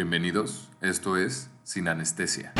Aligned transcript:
Bienvenidos, 0.00 0.70
esto 0.80 1.18
es 1.18 1.50
Sin 1.62 1.86
Anestesia. 1.86 2.54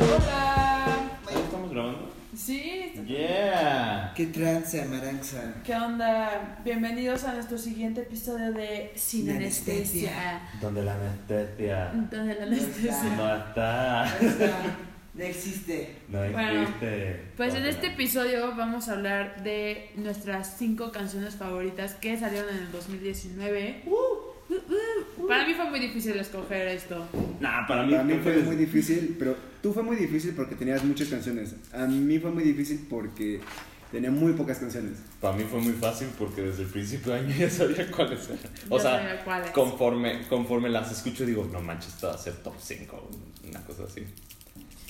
Hola. 0.00 1.10
¿Ya 1.30 1.38
estamos 1.38 1.70
grabando? 1.70 2.12
Sí, 2.34 2.78
Yeah. 3.06 4.12
¿Qué 4.14 4.26
tranza, 4.26 4.84
Maranza? 4.88 5.54
¿qué 5.64 5.74
onda? 5.74 6.58
Bienvenidos 6.64 7.24
a 7.24 7.34
nuestro 7.34 7.58
siguiente 7.58 8.02
episodio 8.02 8.52
de 8.52 8.92
Sin 8.94 9.30
Anestesia. 9.30 10.40
Donde 10.60 10.82
la 10.82 10.94
anestesia 10.94 11.92
Donde 11.92 12.34
la 12.34 12.42
anestesia. 12.44 13.16
no 13.16 13.36
está. 13.36 14.04
Ahí 14.04 14.26
está. 14.26 14.52
No 15.14 15.24
existe. 15.24 15.96
No 16.08 16.18
Bueno, 16.18 16.62
existe. 16.62 17.20
Pues 17.36 17.54
en 17.54 17.66
este 17.66 17.88
episodio 17.88 18.54
vamos 18.56 18.88
a 18.88 18.92
hablar 18.94 19.42
de 19.42 19.90
nuestras 19.96 20.56
cinco 20.58 20.90
canciones 20.90 21.34
favoritas 21.34 21.94
que 21.94 22.16
salieron 22.18 22.48
en 22.48 22.62
el 22.62 22.72
2019. 22.72 23.82
Uh, 23.86 23.90
uh. 23.92 25.26
Para 25.28 25.46
mí 25.46 25.52
fue 25.54 25.68
muy 25.68 25.80
difícil 25.80 26.16
escoger 26.18 26.68
esto. 26.68 27.06
Nah, 27.40 27.66
para 27.66 27.84
mí, 27.84 27.92
Para 27.92 28.04
mí 28.04 28.14
¿qué 28.14 28.20
fue 28.20 28.36
muy 28.38 28.56
difícil, 28.56 29.16
pero 29.18 29.36
tú 29.62 29.72
fue 29.74 29.82
muy 29.82 29.96
difícil 29.96 30.32
porque 30.34 30.54
tenías 30.54 30.82
muchas 30.82 31.08
canciones. 31.08 31.54
A 31.72 31.86
mí 31.86 32.18
fue 32.18 32.30
muy 32.30 32.44
difícil 32.44 32.86
porque 32.88 33.40
tenía 33.90 34.10
muy 34.10 34.32
pocas 34.32 34.58
canciones. 34.58 34.92
Para 35.20 35.36
mí 35.36 35.44
fue 35.44 35.60
muy 35.60 35.74
fácil 35.74 36.08
porque 36.18 36.40
desde 36.40 36.62
el 36.62 36.68
principio 36.70 37.12
de 37.12 37.18
año 37.20 37.34
ya 37.38 37.50
sabía 37.50 37.90
cuáles 37.90 38.24
eran. 38.30 38.38
O 38.70 38.76
Ya 38.78 38.82
sea, 38.82 38.98
sabía 38.98 39.24
cuáles. 39.24 39.50
conforme, 39.50 40.26
conforme 40.28 40.70
las 40.70 40.90
escucho 40.90 41.26
digo, 41.26 41.46
no 41.52 41.60
manches, 41.60 41.92
esto 41.92 42.08
va 42.08 42.14
a 42.14 42.18
ser 42.18 42.34
top 42.36 42.54
5, 42.58 43.10
una 43.48 43.60
cosa 43.64 43.84
así. 43.84 44.02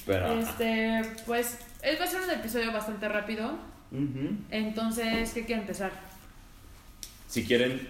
Pero... 0.07 0.33
Este, 0.33 1.03
pues, 1.27 1.59
él 1.83 1.97
va 2.01 2.05
a 2.05 2.09
ser 2.09 2.23
un 2.23 2.31
episodio 2.31 2.73
bastante 2.73 3.09
rápido. 3.09 3.53
Entonces, 4.51 5.33
¿qué 5.33 5.45
quiere 5.45 5.61
empezar? 5.63 5.93
Si 7.29 7.45
quieren, 7.45 7.81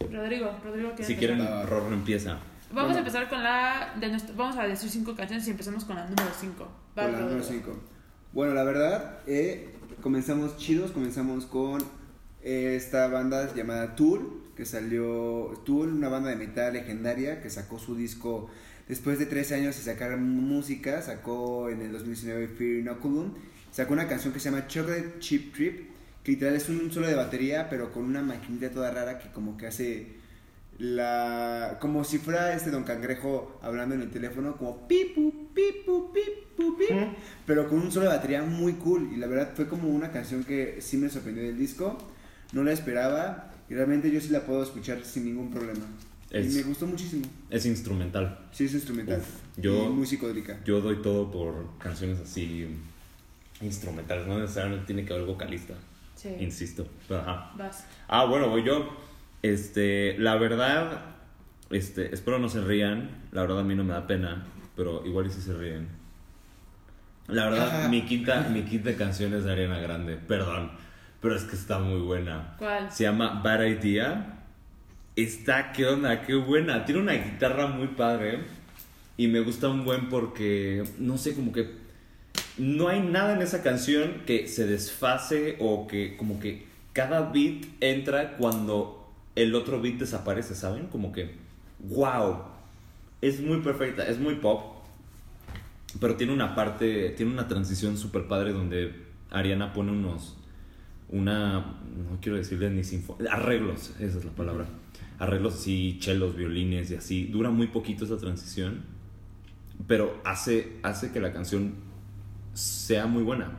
Rodrigo, 0.00 0.50
Rodrigo 0.64 0.90
quiere 0.90 1.04
si 1.04 1.12
empezar. 1.14 1.36
quieren. 1.36 1.66
Rorro 1.66 1.92
empieza. 1.92 2.32
Vamos 2.72 2.92
Bueno. 2.92 2.94
a 2.94 2.98
empezar 2.98 3.28
con 3.28 3.42
la 3.42 3.94
de 3.98 4.08
nuestro, 4.08 4.34
vamos 4.36 4.56
a 4.56 4.66
decir 4.66 4.88
cinco 4.90 5.14
canciones 5.16 5.46
y 5.48 5.50
empezamos 5.50 5.84
con 5.84 5.96
la 5.96 6.04
número 6.04 6.30
5. 6.38 6.68
Con 6.94 7.12
la 7.12 7.18
número 7.20 7.42
5. 7.42 7.78
Bueno, 8.32 8.54
la 8.54 8.62
verdad, 8.64 9.18
eh, 9.26 9.74
comenzamos 10.02 10.56
chidos. 10.56 10.92
Comenzamos 10.92 11.46
con 11.46 11.82
eh, 12.42 12.74
esta 12.76 13.08
banda 13.08 13.52
llamada 13.54 13.96
Tool, 13.96 14.44
que 14.56 14.64
salió. 14.64 15.60
Tool, 15.64 15.92
una 15.92 16.08
banda 16.08 16.30
de 16.30 16.36
metal 16.36 16.72
legendaria 16.74 17.42
que 17.42 17.50
sacó 17.50 17.78
su 17.78 17.96
disco 17.96 18.48
después 18.90 19.20
de 19.20 19.26
13 19.26 19.54
años 19.54 19.76
de 19.76 19.82
sacar 19.82 20.18
música. 20.18 21.00
Sacó 21.00 21.70
en 21.70 21.80
el 21.80 21.92
2019 21.92 22.48
Fear 22.48 22.80
Inoculum. 22.80 23.32
Sacó 23.70 23.92
una 23.94 24.08
canción 24.08 24.34
que 24.34 24.40
se 24.40 24.50
llama 24.50 24.66
Chocolate 24.66 25.20
Chip 25.20 25.54
Trip, 25.54 25.90
que 26.24 26.32
literal 26.32 26.56
es 26.56 26.68
un 26.68 26.90
solo 26.90 27.06
de 27.06 27.14
batería, 27.14 27.68
pero 27.70 27.92
con 27.92 28.04
una 28.04 28.20
maquinita 28.20 28.68
toda 28.70 28.90
rara 28.90 29.18
que 29.18 29.30
como 29.30 29.56
que 29.56 29.68
hace 29.68 30.20
la 30.78 31.78
como 31.80 32.04
si 32.04 32.18
fuera 32.18 32.54
este 32.54 32.70
don 32.70 32.84
cangrejo 32.84 33.60
hablando 33.62 33.94
en 33.94 34.00
el 34.00 34.10
teléfono 34.10 34.56
como 34.56 34.88
pipu 34.88 35.50
pipu 35.52 36.10
pipu 36.10 36.78
pip 36.78 36.90
pero 37.44 37.68
con 37.68 37.80
un 37.80 37.92
solo 37.92 38.06
de 38.06 38.16
batería 38.16 38.42
muy 38.42 38.72
cool 38.74 39.10
y 39.12 39.16
la 39.18 39.26
verdad 39.26 39.50
fue 39.54 39.68
como 39.68 39.90
una 39.90 40.10
canción 40.10 40.42
que 40.42 40.80
sí 40.80 40.96
me 40.96 41.10
sorprendió 41.10 41.44
del 41.44 41.58
disco 41.58 41.98
no 42.54 42.64
la 42.64 42.72
esperaba 42.72 43.52
y 43.68 43.74
realmente 43.74 44.10
yo 44.10 44.22
sí 44.22 44.30
la 44.30 44.46
puedo 44.46 44.62
escuchar 44.62 45.04
sin 45.04 45.26
ningún 45.26 45.50
problema 45.50 45.84
Es- 46.30 46.54
y 46.54 46.58
me 46.58 46.62
gustó 46.64 46.86
muchísimo 46.86 47.26
Es 47.50 47.66
instrumental. 47.66 48.38
sí 48.52 48.64
es 48.66 48.74
instrumental 48.74 49.18
Uf, 49.20 49.26
yo- 49.62 49.86
y 49.86 49.88
muy 49.88 50.06
psicodélica 50.06 50.60
Yo 50.64 50.80
doy 50.80 50.96
todo 51.02 51.30
por 51.30 51.76
canciones 51.78 52.20
así 52.20 52.68
instrumentales, 53.60 54.26
no 54.26 54.38
necesariamente 54.38 54.86
tiene 54.86 55.04
que 55.04 55.12
haber 55.12 55.26
vocalista, 55.26 55.74
Sí. 56.14 56.30
insisto. 56.40 56.86
Pero, 57.08 57.20
ajá. 57.20 57.52
Vas. 57.56 57.84
Ah, 58.08 58.24
bueno, 58.24 58.48
voy 58.48 58.62
yo. 58.64 58.96
Este, 59.42 60.16
la 60.18 60.36
verdad, 60.36 61.02
este, 61.70 62.14
espero 62.14 62.38
no 62.38 62.48
se 62.48 62.60
rían. 62.62 63.10
La 63.32 63.42
verdad 63.42 63.60
a 63.60 63.64
mí 63.64 63.74
no 63.74 63.84
me 63.84 63.92
da 63.92 64.06
pena, 64.06 64.44
pero 64.76 65.04
igual 65.06 65.26
y 65.26 65.30
si 65.30 65.40
se 65.42 65.52
ríen. 65.54 65.88
La 67.28 67.48
verdad, 67.50 67.88
mi 67.88 68.02
quinta, 68.06 68.48
mi 68.52 68.62
quinta 68.62 68.94
canción 68.96 69.34
es 69.34 69.44
de 69.44 69.52
Ariana 69.52 69.78
Grande, 69.78 70.16
perdón, 70.16 70.70
pero 71.20 71.36
es 71.36 71.44
que 71.44 71.54
está 71.56 71.78
muy 71.78 72.00
buena. 72.00 72.54
¿Cuál? 72.58 72.90
Se 72.90 73.04
llama 73.04 73.40
Bad 73.42 73.64
Idea. 73.66 74.39
Está, 75.16 75.72
¿qué 75.72 75.86
onda? 75.86 76.22
Qué 76.22 76.34
buena. 76.34 76.84
Tiene 76.84 77.00
una 77.00 77.12
guitarra 77.12 77.66
muy 77.66 77.88
padre. 77.88 78.40
Y 79.16 79.28
me 79.28 79.40
gusta 79.40 79.68
un 79.68 79.84
buen 79.84 80.08
porque, 80.08 80.84
no 80.98 81.18
sé, 81.18 81.34
como 81.34 81.52
que 81.52 81.74
no 82.56 82.88
hay 82.88 83.00
nada 83.00 83.34
en 83.34 83.42
esa 83.42 83.62
canción 83.62 84.22
que 84.26 84.48
se 84.48 84.66
desfase 84.66 85.56
o 85.60 85.86
que 85.86 86.16
como 86.16 86.40
que 86.40 86.66
cada 86.92 87.30
beat 87.30 87.64
entra 87.80 88.36
cuando 88.36 89.12
el 89.34 89.54
otro 89.54 89.80
beat 89.80 89.96
desaparece, 89.96 90.54
¿saben? 90.54 90.86
Como 90.86 91.12
que, 91.12 91.34
wow. 91.80 92.44
Es 93.20 93.40
muy 93.40 93.60
perfecta, 93.60 94.06
es 94.06 94.18
muy 94.18 94.36
pop. 94.36 94.76
Pero 96.00 96.16
tiene 96.16 96.32
una 96.32 96.54
parte, 96.54 97.10
tiene 97.10 97.32
una 97.32 97.48
transición 97.48 97.98
súper 97.98 98.26
padre 98.26 98.52
donde 98.52 98.94
Ariana 99.30 99.72
pone 99.72 99.92
unos, 99.92 100.36
una, 101.08 101.58
no 101.58 102.18
quiero 102.20 102.38
decirle 102.38 102.70
ni 102.70 102.84
sinfo, 102.84 103.18
arreglos, 103.30 103.92
esa 103.98 104.18
es 104.18 104.24
la 104.24 104.30
palabra. 104.30 104.66
Arreglos 105.20 105.54
así, 105.54 105.98
chelos, 106.00 106.34
violines 106.34 106.90
y 106.90 106.96
así. 106.96 107.26
Dura 107.26 107.50
muy 107.50 107.68
poquito 107.68 108.04
esa 108.04 108.16
transición, 108.16 108.82
pero 109.86 110.20
hace, 110.24 110.78
hace 110.82 111.12
que 111.12 111.20
la 111.20 111.32
canción 111.32 111.74
sea 112.52 113.06
muy 113.06 113.22
buena. 113.22 113.52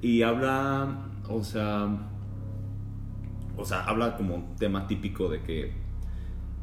Y 0.00 0.22
habla, 0.22 1.08
o 1.28 1.44
sea, 1.44 1.88
o 3.56 3.64
sea, 3.66 3.84
habla 3.84 4.16
como 4.16 4.54
tema 4.58 4.86
típico 4.86 5.28
de 5.28 5.42
que 5.42 5.72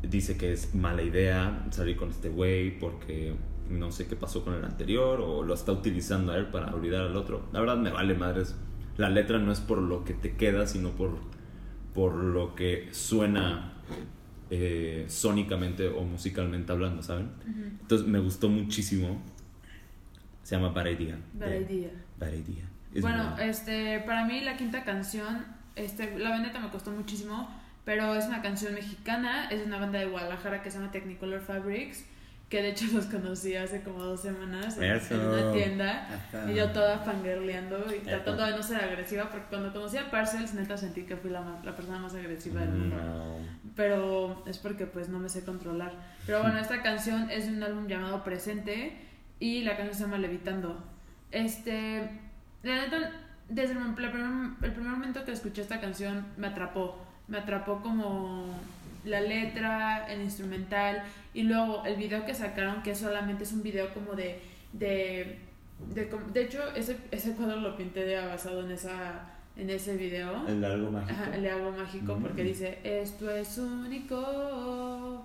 dice 0.01 0.38
que 0.38 0.53
es 0.53 0.74
mala 0.74 1.03
idea 1.03 1.68
salir 1.72 1.97
con 1.97 2.09
este 2.09 2.29
güey 2.29 2.79
porque 2.79 3.35
no 3.69 3.91
sé 3.91 4.07
qué 4.07 4.16
pasó 4.16 4.44
con 4.44 4.53
el 4.53 4.63
anterior 4.63 5.19
o 5.22 5.44
lo 5.44 5.53
está 5.53 5.72
utilizando 5.72 6.31
a 6.31 6.38
él 6.38 6.47
para 6.47 6.74
olvidar 6.74 7.01
al 7.01 7.16
otro. 7.16 7.44
La 7.51 7.59
verdad 7.59 7.78
me 7.78 7.91
vale 7.91 8.16
madres. 8.16 8.56
La 8.95 9.09
letra 9.09 9.38
no 9.38 9.51
es 9.51 9.59
por 9.59 9.79
lo 9.79 10.03
que 10.03 10.13
te 10.13 10.35
queda, 10.35 10.66
sino 10.66 10.91
por, 10.91 11.18
por 11.97 12.13
lo 12.13 12.53
que 12.53 12.90
suena 12.91 13.74
eh, 14.52 15.06
sónicamente 15.08 15.88
o 15.88 16.03
musicalmente 16.03 16.72
hablando, 16.72 17.02
¿saben? 17.02 17.31
Entonces 17.81 18.08
me 18.08 18.19
gustó 18.19 18.50
muchísimo. 18.50 19.19
Se 20.44 20.56
llama 20.56 20.69
Bad 20.69 20.86
Idea. 20.86 21.18
Bad 21.34 21.47
de- 21.47 21.62
Idea. 21.62 21.90
Bad 22.19 22.34
Idea. 22.34 22.66
Es 22.94 23.02
Bueno, 23.02 23.31
muy- 23.36 23.44
este, 23.50 24.00
para 24.02 24.25
mí 24.25 24.41
la 24.41 24.56
quinta 24.57 24.84
canción, 24.84 25.44
este, 25.75 26.19
la 26.19 26.30
vendetta 26.30 26.59
me 26.59 26.69
costó 26.69 26.91
muchísimo, 26.91 27.50
pero 27.84 28.13
es 28.13 28.28
una 28.28 28.44
canción 28.44 28.75
mexicana, 28.75 29.50
es 29.50 29.66
una 29.66 29.80
banda 29.80 29.97
de 29.97 30.06
Guadalajara 30.06 30.62
que 30.62 30.69
se 30.69 30.78
llama 30.78 30.91
Technicolor 30.91 31.41
Fabrics, 31.41 32.06
que 32.50 32.62
de 32.62 32.69
hecho 32.69 32.85
los 32.94 33.06
conocí 33.08 33.56
hace 33.58 33.81
como 33.84 34.02
dos 34.03 34.22
semanas 34.22 34.78
en, 34.78 34.84
Eso. 34.85 35.16
en 35.16 35.28
una 35.28 35.52
tienda. 35.52 36.08
Y 36.50 36.53
yo 36.53 36.72
toda 36.72 37.00
fangirleando 37.00 37.85
y 37.94 38.00
tratando 38.00 38.46
de 38.46 38.52
no 38.52 38.63
ser 38.63 38.81
agresiva, 38.84 39.30
porque 39.30 39.47
cuando 39.50 39.74
conocí 39.74 39.97
a 39.97 40.09
Parcels, 40.09 40.53
neta 40.53 40.78
sentí 40.78 41.03
que 41.03 41.18
fui 41.18 41.30
la, 41.30 41.41
ma- 41.41 41.59
la 41.63 41.75
persona 41.75 42.00
más 42.00 42.16
agresiva 42.16 42.62
del 42.62 42.69
mundo. 42.69 42.96
No. 42.96 43.36
Pero 43.75 44.44
es 44.47 44.57
porque 44.59 44.86
pues 44.86 45.09
no 45.09 45.19
me 45.19 45.28
sé 45.30 45.44
controlar. 45.44 45.91
Pero 46.25 46.41
bueno, 46.41 46.57
esta 46.57 46.81
canción 46.81 47.30
es 47.30 47.47
de 47.47 47.53
un 47.57 47.63
álbum 47.63 47.88
llamado 47.88 48.24
Presente 48.24 48.97
y 49.40 49.63
la 49.63 49.75
canción 49.75 49.96
se 49.96 50.03
llama 50.03 50.18
Levitando. 50.18 50.81
Este, 51.31 52.09
la 52.63 52.75
neta, 52.75 53.12
desde 53.50 53.74
el, 53.74 53.94
primer- 53.94 54.52
el 54.62 54.72
primer 54.72 54.91
momento 54.94 55.25
que 55.25 55.34
escuché 55.34 55.62
esta 55.62 55.81
canción 55.81 56.25
me 56.38 56.47
atrapó. 56.47 56.97
Me 57.28 57.38
atrapó 57.40 57.81
como 57.81 58.57
la 59.07 59.22
letra, 59.22 60.06
el 60.12 60.22
instrumental 60.22 61.03
y 61.34 61.44
luego 61.44 61.84
el 61.85 61.95
video 61.95 62.25
que 62.25 62.34
sacaron 62.35 62.84
que 62.84 62.94
solamente 62.95 63.44
es 63.44 63.53
un 63.53 63.63
video 63.63 63.94
como 63.94 64.13
de... 64.13 64.40
de 64.73 65.40
de, 65.94 66.09
de 66.34 66.41
hecho, 66.41 66.59
ese, 66.75 66.97
ese 67.12 67.34
cuadro 67.34 67.57
lo 67.57 67.78
pinté 67.78 68.03
de 68.03 68.18
basado 68.25 68.66
en 68.66 68.72
esa 68.72 69.29
en 69.56 69.69
ese 69.69 69.95
video. 69.95 70.44
El 70.48 70.59
de 70.62 70.65
algo 70.68 70.89
mágico. 70.92 71.12
Ajá, 71.13 71.36
el 71.36 71.42
de 71.44 71.51
algo 71.51 71.71
mágico 71.71 72.15
Mm. 72.15 72.21
porque 72.24 72.44
dice 72.44 72.80
esto 72.83 73.30
es 73.30 73.57
único 73.59 75.24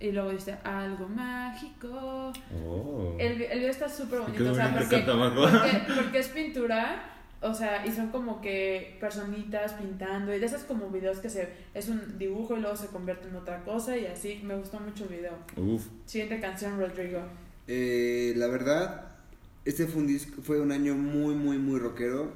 y 0.00 0.12
luego 0.12 0.30
dice 0.30 0.56
algo 0.64 1.08
mágico 1.08 2.32
Oh. 2.64 3.16
el, 3.18 3.42
el 3.42 3.58
video 3.58 3.70
está 3.70 3.88
súper 3.88 4.20
bonito 4.20 4.50
o 4.50 4.54
sea, 4.54 4.66
bonito 4.68 4.80
porque, 4.82 4.96
canta, 5.04 5.14
Majo. 5.16 5.42
porque, 5.42 5.92
porque 6.00 6.18
es 6.20 6.28
pintura 6.28 7.02
o 7.40 7.54
sea 7.54 7.86
y 7.86 7.92
son 7.92 8.08
como 8.10 8.40
que 8.40 8.96
personitas 9.00 9.74
pintando 9.74 10.34
y 10.34 10.40
de 10.40 10.46
esos 10.46 10.62
como 10.64 10.88
videos 10.90 11.18
que 11.18 11.30
se 11.30 11.48
es 11.74 11.88
un 11.88 12.18
dibujo 12.18 12.56
y 12.56 12.60
luego 12.60 12.76
se 12.76 12.88
convierte 12.88 13.28
en 13.28 13.36
otra 13.36 13.62
cosa 13.64 13.96
y 13.96 14.06
así 14.06 14.40
me 14.44 14.56
gustó 14.56 14.80
mucho 14.80 15.04
el 15.04 15.10
video 15.10 15.32
Uf. 15.56 15.84
siguiente 16.04 16.40
canción 16.40 16.78
Rodrigo 16.80 17.20
Eh, 17.68 18.32
la 18.36 18.46
verdad, 18.48 19.12
este 19.64 19.86
fue 19.86 20.00
un, 20.00 20.06
disco, 20.06 20.40
fue 20.42 20.58
un 20.60 20.72
año 20.72 20.94
muy, 20.94 21.34
muy, 21.34 21.58
muy 21.58 21.78
rockero. 21.78 22.32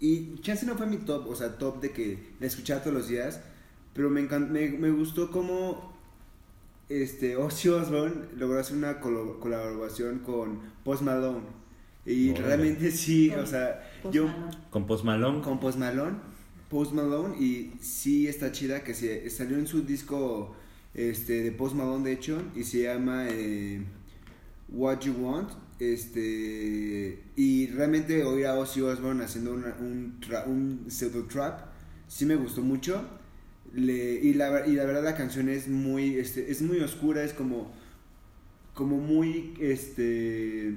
Y 0.00 0.36
chance 0.40 0.64
no 0.64 0.74
fue 0.74 0.86
mi 0.86 0.96
top, 0.96 1.28
o 1.28 1.36
sea, 1.36 1.58
top 1.58 1.80
de 1.82 1.90
que 1.92 2.30
la 2.40 2.46
escuchaba 2.46 2.80
todos 2.82 2.94
los 2.96 3.08
días. 3.08 3.40
Pero 3.92 4.08
me, 4.08 4.22
encan- 4.26 4.48
me, 4.48 4.70
me 4.70 4.90
gustó 4.90 5.30
cómo 5.30 5.92
este, 6.88 7.36
Ozzy 7.36 7.68
Osbourne 7.68 8.24
logró 8.36 8.58
hacer 8.58 8.76
una 8.78 9.00
colaboración 9.00 10.20
con 10.20 10.60
Post 10.82 11.02
Malone. 11.02 11.42
Y 12.04 12.32
realmente 12.34 12.90
sí, 12.90 13.30
Con 13.30 13.40
o 13.40 13.46
sea, 13.46 13.80
Post 14.02 14.14
yo 14.14 14.26
Malone. 14.26 14.56
Con 14.70 14.86
Post 14.86 15.04
Malone. 15.04 15.40
con 15.42 15.60
Post 15.60 15.78
Malone, 15.78 16.16
Post 16.68 16.92
Malone 16.94 17.36
y 17.38 17.72
sí 17.80 18.26
está 18.26 18.50
chida 18.50 18.82
que 18.82 18.92
se 18.94 19.28
salió 19.30 19.56
en 19.58 19.66
su 19.66 19.82
disco 19.82 20.56
este 20.94 21.42
de 21.44 21.52
Post 21.52 21.74
Malone 21.76 22.04
de 22.04 22.12
hecho 22.12 22.42
y 22.56 22.64
se 22.64 22.82
llama 22.82 23.26
eh, 23.28 23.82
What 24.68 25.00
You 25.00 25.12
Want 25.20 25.50
este 25.78 27.22
y 27.36 27.66
realmente 27.68 28.24
oír 28.24 28.46
a 28.46 28.58
Ozzy 28.58 28.80
Osbourne 28.80 29.22
haciendo 29.24 29.52
una- 29.54 29.76
un 29.80 30.18
tra- 30.20 30.46
un 30.46 30.86
pseudo 30.88 31.24
trap 31.26 31.66
sí 32.08 32.26
me 32.26 32.36
gustó 32.36 32.62
mucho 32.62 33.02
Le- 33.74 34.14
y 34.22 34.34
la 34.34 34.66
y 34.66 34.72
la 34.72 34.84
verdad 34.84 35.04
la 35.04 35.16
canción 35.16 35.48
es 35.48 35.68
muy 35.68 36.16
este 36.18 36.50
es 36.50 36.62
muy 36.62 36.80
oscura 36.80 37.22
es 37.22 37.32
como 37.32 37.70
como 38.74 38.98
muy 38.98 39.54
este 39.60 40.76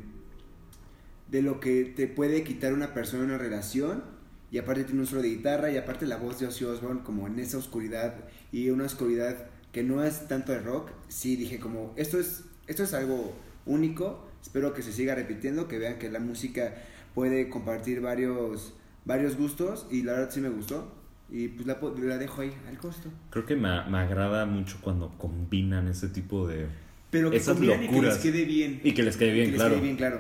de 1.30 1.42
lo 1.42 1.60
que 1.60 1.86
te 1.96 2.08
puede 2.08 2.44
quitar 2.44 2.74
una 2.74 2.94
persona 2.94 3.24
en 3.24 3.30
una 3.30 3.38
relación 3.38 4.04
y 4.52 4.58
aparte 4.58 4.84
tiene 4.84 5.02
un 5.02 5.08
solo 5.08 5.22
de 5.22 5.30
guitarra 5.30 5.72
y 5.72 5.78
aparte 5.78 6.06
la 6.06 6.18
voz 6.18 6.40
de 6.40 6.48
Ozzy 6.48 6.66
Osbourne 6.66 7.02
como 7.04 7.28
en 7.28 7.40
esa 7.40 7.58
oscuridad 7.58 8.16
y 8.52 8.70
una 8.70 8.86
oscuridad 8.86 9.48
que 9.72 9.84
no 9.84 10.04
es 10.04 10.28
tanto 10.28 10.52
de 10.52 10.60
rock 10.60 10.92
sí 11.08 11.36
dije 11.36 11.60
como 11.60 11.94
esto 11.98 12.20
es 12.20 12.44
esto 12.68 12.84
es 12.84 12.94
algo 12.94 13.34
único 13.66 14.28
espero 14.42 14.74
que 14.74 14.82
se 14.84 14.92
siga 14.94 15.16
repitiendo 15.16 15.68
que 15.68 15.80
vean 15.80 15.98
que 16.00 16.10
la 16.10 16.20
música 16.20 16.76
puede 17.14 17.50
compartir 17.50 18.02
varios 18.02 18.74
varios 19.04 19.36
gustos 19.38 19.88
y 19.92 20.04
la 20.04 20.14
verdad 20.14 20.30
sí 20.32 20.42
me 20.42 20.50
gustó 20.50 20.94
y 21.30 21.48
pues 21.50 21.66
la, 21.68 21.80
la 21.82 22.18
dejo 22.20 22.42
ahí 22.42 22.54
al 22.70 22.78
costo 22.78 23.10
Creo 23.32 23.46
que 23.46 23.56
me, 23.56 23.70
me 23.90 23.98
agrada 23.98 24.46
mucho 24.46 24.78
cuando 24.82 25.10
combinan 25.18 25.88
ese 25.88 26.08
tipo 26.08 26.48
de... 26.48 26.68
pero 27.10 27.34
que 27.36 27.38
Esas 27.38 27.56
combinan 27.56 27.84
y 27.84 27.90
que 27.90 28.02
les 28.02 28.18
locuras. 28.18 28.18
quede 28.20 28.46
bien 28.46 28.80
Y 28.84 28.94
que 28.94 29.04
les 29.04 29.18
quede 29.18 29.34
bien, 29.34 29.46
que 29.48 29.52
les 29.54 29.60
claro. 29.60 29.76
quede 29.76 29.82
bien 29.84 29.96
claro 29.98 30.20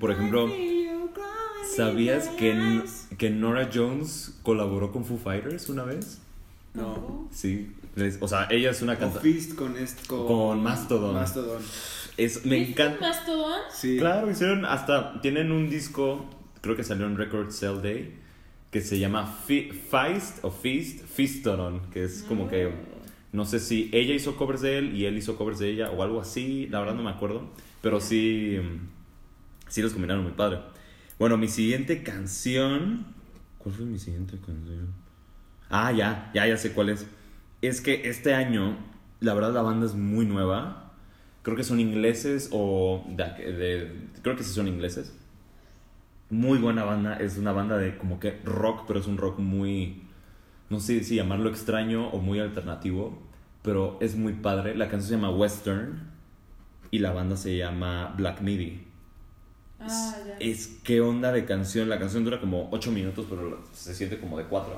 Por 0.00 0.10
ejemplo, 0.10 0.48
¿sabías 1.76 2.28
que, 2.28 2.82
que 3.18 3.30
Nora 3.30 3.68
Jones 3.72 4.38
colaboró 4.42 4.92
con 4.92 5.04
Foo 5.04 5.18
Fighters 5.18 5.68
una 5.68 5.84
vez? 5.84 6.20
no 6.74 7.28
Sí. 7.30 7.70
o 8.20 8.28
sea, 8.28 8.46
ella 8.50 8.70
es 8.70 8.80
una 8.80 8.96
cantante... 8.98 9.30
Fist 9.30 9.54
con 9.54 9.76
esto 9.76 10.26
Con 10.26 10.62
Mastodon. 10.62 11.14
Mastodon 11.14 11.62
Es, 12.16 12.46
me 12.46 12.56
¿Viste 12.56 12.82
encanta... 12.82 13.08
Mastodon? 13.08 13.60
sí 13.70 13.98
Claro, 13.98 14.30
hicieron 14.30 14.64
hasta. 14.64 15.20
Tienen 15.20 15.52
un 15.52 15.68
disco, 15.68 16.24
creo 16.62 16.74
que 16.76 16.84
salió 16.84 17.06
en 17.06 17.16
Record 17.18 17.50
Sell 17.50 17.82
Day, 17.82 18.14
que 18.70 18.80
se 18.80 18.98
llama 18.98 19.26
Fi- 19.46 19.70
Feist 19.70 20.42
o 20.44 20.50
Feast, 20.50 21.04
Fistodon, 21.04 21.80
que 21.90 22.04
es 22.04 22.24
como 22.26 22.48
que. 22.48 22.70
No 23.32 23.44
sé 23.46 23.60
si 23.60 23.88
ella 23.92 24.14
hizo 24.14 24.36
covers 24.36 24.60
de 24.62 24.76
él 24.78 24.94
y 24.96 25.06
él 25.06 25.16
hizo 25.16 25.36
covers 25.36 25.58
de 25.58 25.70
ella 25.70 25.90
o 25.90 26.02
algo 26.02 26.20
así, 26.20 26.66
la 26.70 26.80
verdad 26.80 26.94
no 26.94 27.02
me 27.02 27.10
acuerdo. 27.10 27.42
Pero 27.82 28.00
sí. 28.00 28.58
Sí 29.72 29.80
los 29.80 29.94
combinaron 29.94 30.22
muy 30.22 30.34
padre. 30.34 30.58
Bueno, 31.18 31.38
mi 31.38 31.48
siguiente 31.48 32.02
canción. 32.02 33.06
¿Cuál 33.56 33.74
fue 33.74 33.86
mi 33.86 33.98
siguiente 33.98 34.36
canción? 34.36 34.92
Ah, 35.70 35.90
ya, 35.92 36.30
ya, 36.34 36.46
ya 36.46 36.58
sé 36.58 36.74
cuál 36.74 36.90
es. 36.90 37.06
Es 37.62 37.80
que 37.80 38.06
este 38.06 38.34
año, 38.34 38.76
la 39.20 39.32
verdad, 39.32 39.54
la 39.54 39.62
banda 39.62 39.86
es 39.86 39.94
muy 39.94 40.26
nueva. 40.26 40.92
Creo 41.40 41.56
que 41.56 41.64
son 41.64 41.80
ingleses 41.80 42.50
o. 42.52 43.02
creo 43.16 44.36
que 44.36 44.44
sí 44.44 44.52
son 44.52 44.68
ingleses. 44.68 45.16
Muy 46.28 46.58
buena 46.58 46.84
banda. 46.84 47.16
Es 47.16 47.38
una 47.38 47.52
banda 47.52 47.78
de 47.78 47.96
como 47.96 48.20
que 48.20 48.42
rock, 48.44 48.84
pero 48.86 49.00
es 49.00 49.06
un 49.06 49.16
rock 49.16 49.38
muy. 49.38 50.02
No 50.68 50.80
sé 50.80 51.02
si 51.02 51.16
llamarlo 51.16 51.48
extraño 51.48 52.08
o 52.08 52.18
muy 52.18 52.40
alternativo. 52.40 53.22
Pero 53.62 53.96
es 54.02 54.16
muy 54.16 54.34
padre. 54.34 54.74
La 54.74 54.90
canción 54.90 55.08
se 55.08 55.14
llama 55.14 55.30
Western. 55.34 56.10
Y 56.90 56.98
la 56.98 57.14
banda 57.14 57.38
se 57.38 57.56
llama 57.56 58.12
Black 58.18 58.42
Midi. 58.42 58.91
Ah, 59.88 60.16
ya. 60.26 60.36
Es 60.38 60.78
qué 60.82 61.00
onda 61.00 61.32
de 61.32 61.44
canción. 61.44 61.88
La 61.88 61.98
canción 61.98 62.24
dura 62.24 62.40
como 62.40 62.68
8 62.70 62.90
minutos, 62.90 63.26
pero 63.28 63.64
se 63.72 63.94
siente 63.94 64.18
como 64.18 64.38
de 64.38 64.44
4. 64.44 64.74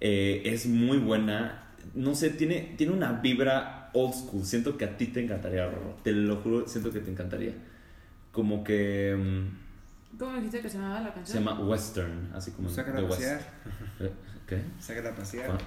es 0.00 0.66
muy 0.66 0.98
buena. 0.98 1.62
No 1.94 2.14
sé, 2.14 2.30
tiene, 2.30 2.74
tiene 2.76 2.92
una 2.92 3.12
vibra 3.12 3.90
old 3.92 4.14
school. 4.14 4.44
Siento 4.44 4.76
que 4.76 4.84
a 4.84 4.96
ti 4.96 5.06
te 5.06 5.22
encantaría, 5.22 5.66
Rorro. 5.66 5.96
Te 6.02 6.12
lo 6.12 6.36
juro, 6.36 6.68
siento 6.68 6.92
que 6.92 7.00
te 7.00 7.10
encantaría. 7.10 7.52
Como 8.32 8.62
que 8.62 9.16
mm, 9.16 9.66
¿Cómo 10.18 10.34
dijiste 10.36 10.60
que 10.62 10.68
se 10.68 10.78
llamaba 10.78 11.00
la 11.00 11.08
se 11.08 11.14
canción? 11.14 11.44
llama 11.44 11.60
western, 11.60 12.30
así 12.34 12.50
como 12.52 12.68
Sácala 12.68 13.00
de 13.00 13.06
a 13.06 13.08
pasear. 13.08 13.40
Eh, 14.00 14.12
¿Qué? 14.46 14.62
Sácala 14.80 15.10
a 15.10 15.14
pasear. 15.14 15.58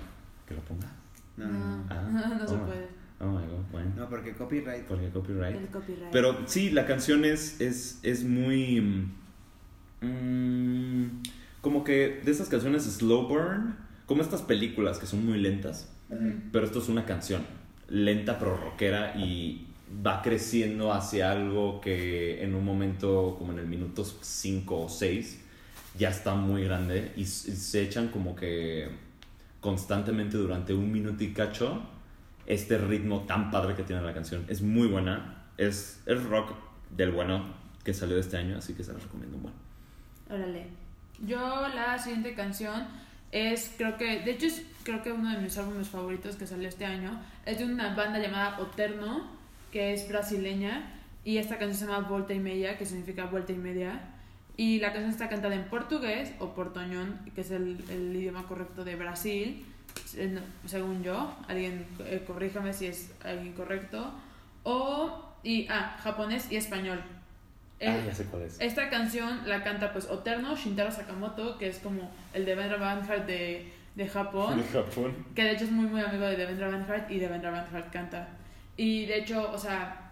¿Que 0.48 0.56
lo 0.56 0.62
ponga? 0.62 0.88
No, 1.38 1.48
no, 1.48 1.78
no. 1.78 1.86
Ah, 1.90 2.36
no 2.40 2.48
se 2.48 2.56
oh, 2.56 2.66
puede. 2.66 2.88
Oh 3.20 3.26
my 3.26 3.46
god, 3.46 3.66
bueno. 3.72 3.92
No, 3.96 4.10
porque 4.10 4.34
copyright. 4.34 4.86
Porque 4.86 5.10
copyright. 5.10 5.58
El 5.58 5.68
copyright. 5.68 6.12
Pero 6.12 6.38
sí, 6.46 6.70
la 6.70 6.86
canción 6.86 7.26
es, 7.26 7.60
es, 7.60 8.00
es 8.04 8.24
muy... 8.24 8.80
mm, 8.82 10.06
mm, 10.06 11.24
como 11.62 11.84
que 11.84 12.22
de 12.24 12.32
esas 12.32 12.48
canciones 12.48 12.84
slow 12.84 13.28
burn, 13.28 13.76
como 14.06 14.22
estas 14.22 14.42
películas 14.42 14.98
que 14.98 15.06
son 15.06 15.26
muy 15.26 15.38
lentas, 15.38 15.92
pero 16.52 16.66
esto 16.66 16.80
es 16.80 16.90
una 16.90 17.06
canción 17.06 17.44
lenta 17.90 18.38
pero 18.40 18.56
rockera 18.56 19.16
y 19.18 19.68
va 20.06 20.22
creciendo 20.22 20.94
hacia 20.94 21.32
algo 21.32 21.82
que 21.82 22.44
en 22.44 22.54
un 22.54 22.64
momento, 22.64 23.36
como 23.38 23.52
en 23.54 23.60
el 23.60 23.68
minuto 23.68 24.06
5 24.06 24.82
o 24.86 24.90
6, 24.90 25.42
ya 25.98 26.10
está 26.10 26.36
muy 26.36 26.64
grande 26.64 27.12
y 27.16 27.26
se 27.26 27.82
echan 27.82 28.10
como 28.10 28.36
que 28.36 28.88
constantemente 29.60 30.38
durante 30.38 30.74
un 30.74 30.92
minuto 30.92 31.24
y 31.24 31.34
cacho 31.34 31.82
este 32.50 32.78
ritmo 32.78 33.22
tan 33.22 33.52
padre 33.52 33.76
que 33.76 33.84
tiene 33.84 34.02
la 34.02 34.14
canción. 34.14 34.44
Es 34.50 34.62
muy 34.62 34.88
buena, 34.88 35.46
es, 35.58 36.02
es 36.06 36.22
rock 36.24 36.52
del 36.90 37.12
bueno 37.12 37.46
que 37.86 37.94
salió 37.94 38.18
este 38.18 38.36
año, 38.38 38.58
así 38.58 38.74
que 38.74 38.84
se 38.84 38.92
la 38.92 39.00
recomiendo 39.00 39.38
un 39.38 39.44
buen. 39.44 39.56
Órale. 40.30 40.68
Yo 41.26 41.68
la 41.70 41.98
siguiente 42.00 42.34
canción 42.34 42.88
es, 43.32 43.74
creo 43.78 43.98
que, 43.98 44.22
de 44.22 44.32
hecho 44.32 44.48
es 44.48 44.66
creo 44.84 45.04
que 45.04 45.12
uno 45.12 45.30
de 45.32 45.38
mis 45.38 45.56
álbumes 45.58 45.88
favoritos 45.90 46.36
que 46.36 46.48
salió 46.48 46.68
este 46.68 46.86
año. 46.86 47.22
Es 47.46 47.60
de 47.60 47.66
una 47.66 47.94
banda 47.96 48.20
llamada 48.20 48.60
Oterno, 48.60 49.30
que 49.72 49.94
es 49.94 50.10
brasileña. 50.10 50.96
Y 51.24 51.38
esta 51.38 51.60
canción 51.60 51.78
se 51.78 51.86
llama 51.86 52.08
Volta 52.10 52.34
y 52.34 52.40
Media, 52.40 52.78
que 52.78 52.86
significa 52.86 53.26
vuelta 53.26 53.52
y 53.52 53.58
media. 53.58 54.02
Y 54.58 54.80
la 54.80 54.92
canción 54.92 55.12
está 55.12 55.30
cantada 55.30 55.54
en 55.54 55.66
portugués 55.66 56.34
o 56.40 56.56
portoñón, 56.56 57.20
que 57.36 57.42
es 57.42 57.52
el, 57.52 57.84
el 57.90 58.16
idioma 58.16 58.48
correcto 58.48 58.84
de 58.84 58.96
Brasil, 58.96 59.66
según 60.66 61.04
yo. 61.04 61.36
Alguien 61.48 61.86
eh, 62.06 62.24
corríjame 62.26 62.74
si 62.74 62.88
es 62.88 63.12
alguien 63.24 63.54
correcto. 63.54 64.14
O, 64.64 65.26
y, 65.44 65.68
ah, 65.70 65.98
japonés 66.04 66.52
y 66.52 66.56
español. 66.58 67.00
Ah, 67.02 67.16
Eh, 67.80 68.04
ya 68.08 68.14
sé 68.14 68.26
cuál 68.26 68.44
es. 68.44 68.60
esta 68.60 68.90
canción 68.90 69.42
la 69.48 69.64
canta 69.64 69.94
pues 69.94 70.06
Oterno 70.10 70.56
Shintaro 70.56 70.92
Sakamoto, 70.92 71.58
que 71.58 71.70
es 71.70 71.80
como 71.80 72.12
el 72.34 72.44
Devendra 72.46 72.78
Banhart 72.78 73.26
de, 73.26 73.72
de 73.96 74.08
Japón, 74.10 74.58
De 74.62 74.64
Japón. 74.64 75.16
que 75.34 75.44
de 75.46 75.52
hecho 75.52 75.64
es 75.64 75.72
muy 75.72 75.86
muy 75.86 76.02
amigo 76.02 76.26
de 76.26 76.36
Devendra 76.36 76.68
Banhart 76.68 77.10
y 77.10 77.20
Devendra 77.20 77.52
Banhart 77.52 77.90
canta. 77.92 78.28
Y 78.76 79.06
de 79.06 79.20
hecho, 79.20 79.50
o 79.52 79.58
sea, 79.58 80.12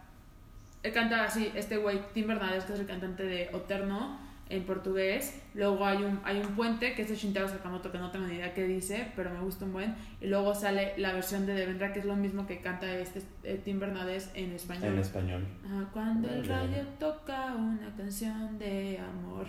él 0.83 0.93
canta 0.93 1.25
así, 1.25 1.51
este 1.55 1.75
güey 1.77 1.99
Tim 2.13 2.27
Bernardes, 2.27 2.63
que 2.63 2.73
es 2.73 2.79
el 2.79 2.85
cantante 2.87 3.23
de 3.23 3.49
Oterno 3.53 4.17
en 4.49 4.63
portugués. 4.63 5.41
Luego 5.53 5.85
hay 5.85 6.03
un, 6.03 6.19
hay 6.23 6.39
un 6.39 6.55
puente 6.55 6.93
que 6.93 7.01
es 7.03 7.09
de 7.09 7.15
Shintaro 7.15 7.47
Sakamoto, 7.47 7.91
que 7.91 7.97
no 7.97 8.11
tengo 8.11 8.27
ni 8.27 8.35
idea 8.35 8.53
qué 8.53 8.65
dice, 8.65 9.11
pero 9.15 9.29
me 9.29 9.39
gusta 9.41 9.65
un 9.65 9.73
buen. 9.73 9.95
Y 10.21 10.27
luego 10.27 10.53
sale 10.55 10.93
la 10.97 11.13
versión 11.13 11.45
de 11.45 11.53
Devendra, 11.53 11.93
que 11.93 11.99
es 11.99 12.05
lo 12.05 12.15
mismo 12.15 12.45
que 12.47 12.61
canta 12.61 12.91
este 12.97 13.21
eh, 13.43 13.59
Tim 13.63 13.79
Bernardes 13.79 14.29
en 14.33 14.51
español. 14.51 14.93
En 14.93 14.99
español. 14.99 15.47
Ajá, 15.65 15.89
cuando 15.93 16.29
el 16.29 16.45
radio 16.45 16.83
toca 16.99 17.55
una 17.55 17.93
canción 17.95 18.57
de 18.59 18.99
amor. 18.99 19.47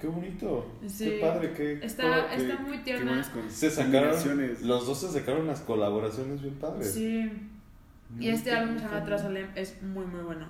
Qué 0.00 0.06
bonito. 0.06 0.70
Sí. 0.86 1.04
Qué 1.10 1.18
padre, 1.20 1.52
qué. 1.56 1.72
Está, 1.84 2.32
está 2.32 2.56
qué- 2.56 2.62
muy 2.62 2.78
tierna. 2.78 3.22
Se 3.48 3.68
sacaron. 3.70 4.14
Los 4.62 4.86
dos 4.86 5.00
se 5.00 5.08
sacaron 5.10 5.42
unas 5.42 5.60
colaboraciones 5.60 6.40
bien 6.40 6.54
padres. 6.54 6.92
Sí. 6.94 7.30
Y 8.18 8.28
este 8.28 8.52
álbum 8.52 8.78
se 8.78 8.84
llama 8.84 9.04
Trasalem, 9.04 9.48
es 9.54 9.82
muy 9.82 10.06
muy 10.06 10.20
bueno. 10.22 10.46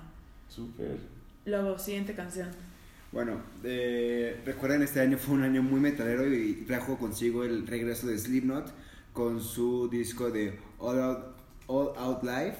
Súper. 0.47 0.97
Luego, 1.45 1.77
siguiente 1.77 2.13
canción. 2.13 2.47
Bueno, 3.11 3.41
eh, 3.63 4.39
recuerden, 4.45 4.83
este 4.83 4.99
año 4.99 5.17
fue 5.17 5.33
un 5.33 5.41
año 5.41 5.63
muy 5.63 5.79
metalero 5.79 6.31
y 6.31 6.63
trajo 6.67 6.99
consigo 6.99 7.43
el 7.43 7.65
regreso 7.65 8.05
de 8.05 8.19
Slipknot 8.19 8.71
con 9.13 9.41
su 9.41 9.89
disco 9.89 10.29
de 10.29 10.59
All 10.77 10.99
Out, 10.99 11.19
All 11.65 11.89
Out 11.97 12.23
Live. 12.23 12.57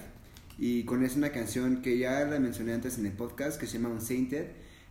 Y 0.57 0.85
con 0.85 1.05
esa 1.05 1.19
una 1.19 1.29
canción 1.31 1.83
que 1.83 1.99
ya 1.99 2.25
la 2.25 2.39
mencioné 2.39 2.73
antes 2.73 2.97
en 2.97 3.05
el 3.05 3.13
podcast 3.13 3.59
que 3.59 3.67
se 3.67 3.77
llama 3.77 3.93
Unsainted, 3.93 4.47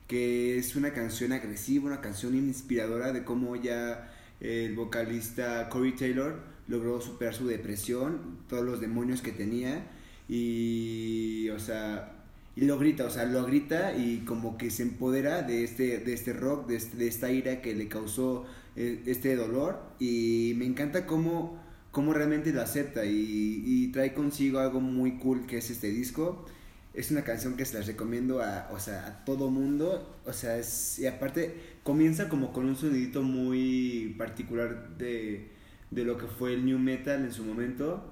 que 0.06 0.58
es 0.58 0.76
una 0.76 0.92
canción 0.92 1.32
agresiva, 1.32 1.86
una 1.86 2.00
canción 2.00 2.36
inspiradora 2.36 3.12
de 3.12 3.24
cómo 3.24 3.56
ya 3.56 4.12
el 4.40 4.76
vocalista 4.76 5.68
Corey 5.68 5.92
Taylor 5.92 6.40
logró 6.68 7.00
superar 7.00 7.34
su 7.34 7.48
depresión, 7.48 8.38
todos 8.48 8.64
los 8.64 8.80
demonios 8.80 9.22
que 9.22 9.32
tenía 9.32 9.84
y, 10.28 11.48
o 11.50 11.58
sea, 11.58 12.17
y 12.58 12.64
lo 12.66 12.78
grita, 12.78 13.04
o 13.04 13.10
sea, 13.10 13.24
lo 13.24 13.44
grita 13.46 13.94
y 13.96 14.18
como 14.24 14.58
que 14.58 14.70
se 14.70 14.82
empodera 14.82 15.42
de 15.42 15.64
este, 15.64 15.98
de 15.98 16.12
este 16.14 16.32
rock, 16.32 16.66
de, 16.68 16.76
este- 16.76 16.96
de 16.96 17.06
esta 17.08 17.30
ira 17.30 17.60
que 17.62 17.74
le 17.74 17.88
causó 17.88 18.46
eh, 18.76 19.02
este 19.06 19.36
dolor 19.36 19.80
y 19.98 20.54
me 20.56 20.66
encanta 20.66 21.06
cómo, 21.06 21.58
cómo 21.92 22.12
realmente 22.14 22.52
lo 22.52 22.62
acepta 22.62 23.04
y, 23.04 23.62
y 23.66 23.88
trae 23.92 24.14
consigo 24.14 24.58
algo 24.60 24.80
muy 24.80 25.18
cool 25.18 25.46
que 25.46 25.58
es 25.58 25.70
este 25.70 25.88
disco. 25.90 26.46
es 26.94 27.10
una 27.10 27.22
canción 27.22 27.56
que 27.56 27.64
se 27.64 27.78
las 27.78 27.86
recomiendo 27.86 28.42
a, 28.42 28.68
o 28.72 28.80
sea, 28.80 29.06
a 29.06 29.24
todo 29.24 29.50
mundo. 29.50 30.16
O 30.26 30.32
sea, 30.32 30.58
es, 30.58 30.98
y 30.98 31.06
aparte 31.06 31.54
comienza 31.84 32.28
como 32.28 32.52
con 32.52 32.66
un 32.66 32.76
sonidito 32.76 33.22
muy 33.22 34.14
particular 34.18 34.96
de, 34.98 35.48
de 35.90 36.04
lo 36.04 36.18
que 36.18 36.26
fue 36.26 36.54
el 36.54 36.64
new 36.66 36.78
metal 36.78 37.22
en 37.24 37.32
su 37.32 37.44
momento. 37.44 38.10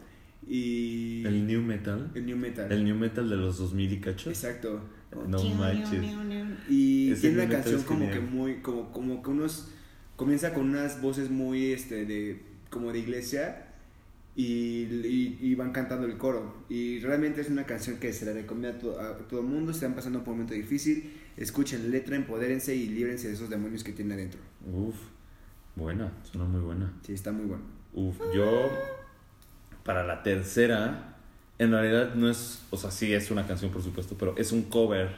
Y 0.49 1.25
El 1.25 1.47
new 1.47 1.63
metal. 1.63 2.11
el 2.15 2.27
new 2.27 2.37
metal. 2.37 2.71
El 2.73 2.85
new 2.85 2.95
metal 2.97 3.29
de 3.29 3.37
los 3.37 3.59
2000 3.59 3.93
y 3.93 4.01
cacho. 4.01 4.31
Exacto. 4.31 4.81
No 5.29 5.43
manches. 5.55 6.03
Y 6.69 7.11
Ese 7.13 7.21
tiene 7.23 7.45
una 7.45 7.49
canción 7.53 7.83
como 7.83 8.11
que 8.11 8.21
muy, 8.21 8.57
como, 8.57 8.93
como 8.93 9.23
que 9.23 9.31
unos, 9.31 9.71
comienza 10.17 10.53
con 10.53 10.69
unas 10.69 11.01
voces 11.01 11.31
muy, 11.31 11.73
este, 11.73 12.05
de, 12.05 12.43
como 12.71 12.93
de 12.93 12.99
iglesia 12.99 13.63
y, 14.35 14.45
y, 14.85 15.39
y 15.41 15.55
van 15.55 15.73
cantando 15.73 16.07
el 16.07 16.17
coro. 16.19 16.55
Y 16.69 16.99
realmente 17.01 17.41
es 17.41 17.49
una 17.49 17.65
canción 17.65 17.97
que 17.99 18.13
se 18.13 18.27
la 18.27 18.33
recomiendo 18.33 18.69
a, 18.69 18.79
to- 18.79 19.01
a 19.01 19.17
todo 19.29 19.41
el 19.41 19.47
mundo, 19.47 19.73
están 19.73 19.95
pasando 19.95 20.21
por 20.21 20.33
un 20.33 20.41
momento 20.41 20.55
difícil, 20.55 21.13
escuchen 21.37 21.85
la 21.85 21.89
letra, 21.89 22.15
empodérense 22.17 22.77
y 22.77 22.89
líbrense 22.89 23.29
de 23.29 23.35
esos 23.35 23.49
demonios 23.49 23.83
que 23.83 23.93
tienen 23.93 24.13
adentro. 24.19 24.41
Uf, 24.71 24.97
buena, 25.77 26.13
suena 26.25 26.47
muy 26.47 26.61
buena. 26.61 26.93
Sí, 27.05 27.15
está 27.15 27.33
muy 27.33 27.47
bueno. 27.47 27.63
Uf, 27.95 28.17
yo 28.35 28.69
para 29.87 30.05
la 30.05 30.23
tercera, 30.23 31.15
en 31.59 31.71
realidad 31.71 32.15
no 32.15 32.29
es, 32.29 32.67
o 32.71 32.77
sea, 32.77 32.91
sí 32.91 33.15
es 33.15 33.31
una 33.31 33.47
canción 33.47 33.71
por 33.71 33.83
supuesto, 33.83 34.17
pero 34.19 34.35
es 34.37 34.53
un 34.53 34.63
cover. 34.65 35.09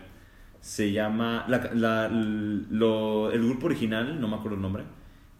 Se 0.60 0.92
llama, 0.92 1.44
la, 1.48 1.70
la- 1.74 2.08
lo- 2.08 3.30
el 3.32 3.42
grupo 3.44 3.66
original, 3.66 4.20
no 4.20 4.28
me 4.28 4.36
acuerdo 4.36 4.56
el 4.56 4.62
nombre, 4.62 4.84